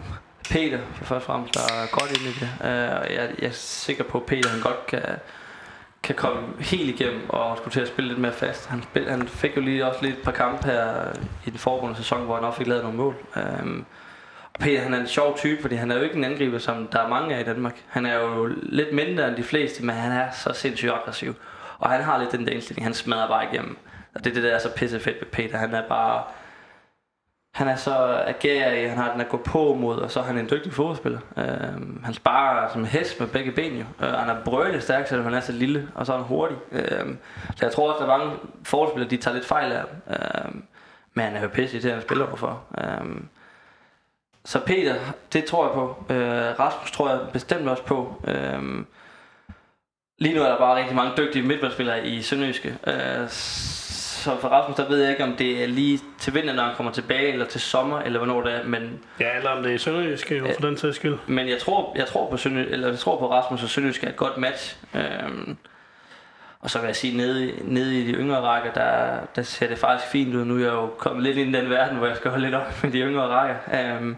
[0.50, 2.50] Peter, for først og fremmest, der er godt inde i det.
[2.62, 5.02] Øh, jeg, jeg er sikker på, at Peter han godt kan,
[6.04, 8.68] kan komme helt igennem og skulle til at spille lidt mere fast.
[8.68, 11.12] Han, spil, han fik jo lige også lidt et par kampe her
[11.46, 13.16] i den foregående sæson, hvor han også fik lavet nogle mål.
[13.36, 13.86] Øhm,
[14.54, 16.88] og Peter han er en sjov type, fordi han er jo ikke en angriber, som
[16.88, 17.76] der er mange af i Danmark.
[17.88, 21.36] Han er jo lidt mindre end de fleste, men han er så sindssygt aggressiv.
[21.80, 23.78] Og han har lidt den der indstilling, han smadrer bare igennem.
[24.16, 25.58] Og det er det, der er så pisse fedt ved Peter.
[25.58, 26.24] Han er bare...
[27.54, 30.38] Han er så agerig, han har den at gå på mod, og så er han
[30.38, 31.20] en dygtig fodboldspiller.
[31.38, 33.86] Øh, han sparer som en hest med begge ben jo.
[34.06, 36.58] Øh, han er brølende stærk, selvom han er så lille, og så er han hurtig.
[36.72, 37.16] Øh,
[37.56, 39.90] så jeg tror også, at der mange fodboldspillere, de tager lidt fejl af ham.
[40.10, 40.62] Øh,
[41.14, 42.64] men han er jo pisse til at spille overfor.
[42.78, 43.22] Øh,
[44.46, 44.96] så Peter,
[45.34, 46.14] det tror jeg på.
[46.14, 48.22] Øh, Rasmus tror jeg bestemt også på.
[48.28, 48.86] Øh,
[50.20, 52.78] lige nu er der bare rigtig mange dygtige midtbanespillere i Sønderjyske.
[52.88, 53.30] Øh,
[54.28, 56.76] så for Rasmus, der ved jeg ikke, om det er lige til vinter, når han
[56.76, 59.00] kommer tilbage, eller til sommer, eller hvornår det er, men...
[59.20, 61.18] Ja, eller om det er Sønderjysk, jo, for den sags skyld.
[61.28, 64.10] Men jeg tror, jeg tror på Sønderjysk, eller jeg tror på Rasmus og Sønderjysk er
[64.10, 64.78] et godt match.
[64.96, 65.58] Øhm,
[66.60, 69.78] og så vil jeg sige, nede, nede i de yngre rækker, der, der ser det
[69.78, 70.46] faktisk fint ud.
[70.46, 72.56] Nu er jeg jo kommet lidt ind i den verden, hvor jeg skal holde lidt
[72.56, 73.56] op med de yngre rækker.
[73.74, 74.16] Øhm,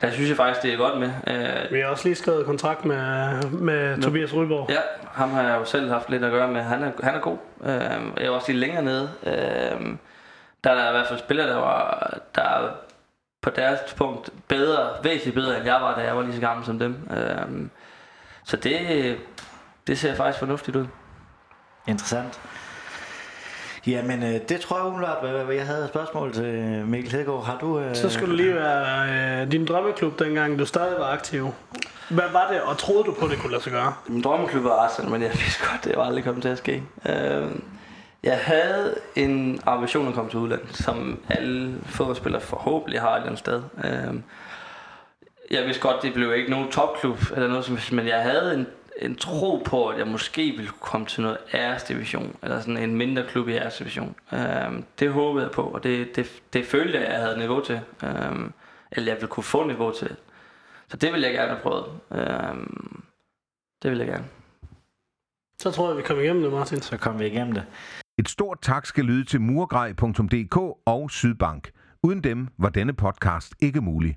[0.00, 1.10] der synes jeg faktisk, det er godt med.
[1.26, 4.02] Øh, Vi har også lige skrevet kontrakt med, med no.
[4.02, 4.70] Tobias Ryborg.
[4.70, 4.80] Ja,
[5.12, 6.62] ham har jeg jo selv haft lidt at gøre med.
[6.62, 7.38] Han er, han er god.
[7.64, 7.70] Øh,
[8.16, 9.10] jeg er også lige længere nede.
[9.26, 9.32] Øh,
[10.64, 12.68] der er der i hvert fald spillere, der var der er
[13.42, 16.66] på deres punkt bedre, væsentligt bedre, end jeg var, da jeg var lige så gammel
[16.66, 17.08] som dem.
[17.16, 17.66] Øh,
[18.44, 19.16] så det,
[19.86, 20.86] det ser faktisk fornuftigt ud.
[21.86, 22.40] Interessant.
[23.86, 27.44] Jamen, øh, det tror jeg umiddelbart, hvad, hvad jeg havde et spørgsmål til Mikkel Hedegaard.
[27.44, 27.80] Har du...
[27.80, 27.96] Øh...
[27.96, 31.52] Så skulle du lige være øh, din drømmeklub, dengang du stadig var aktiv.
[32.10, 33.94] Hvad var det, og troede du på, det kunne lade sig gøre?
[34.06, 36.82] Min drømmeklub var Arsenal, men jeg vidste godt, det var aldrig kommet til at ske.
[37.08, 37.46] Øh,
[38.22, 43.26] jeg havde en ambition at komme til udlandet, som alle fodboldspillere forhåbentlig har et eller
[43.26, 43.62] andet sted.
[43.84, 44.14] Øh,
[45.50, 48.66] jeg vidste godt, det blev ikke nogen topklub eller noget som men jeg havde en
[48.98, 53.24] en tro på, at jeg måske ville komme til noget æresdivision, eller sådan en mindre
[53.28, 54.14] klub i æresdivision.
[54.32, 57.64] Øhm, det håbede jeg på, og det, det, det følte jeg, at jeg havde niveau
[57.64, 57.80] til.
[58.04, 58.52] Øhm,
[58.92, 60.16] eller jeg ville kunne få niveau til.
[60.88, 61.86] Så det vil jeg gerne have prøvet.
[62.12, 63.02] Øhm,
[63.82, 64.24] det vil jeg gerne.
[65.60, 66.80] Så tror jeg, vi kommer igennem det, Martin.
[66.80, 67.64] Så kommer vi igennem det.
[68.18, 71.70] Et stort tak skal lyde til murgrej.dk og Sydbank.
[72.02, 74.16] Uden dem var denne podcast ikke mulig.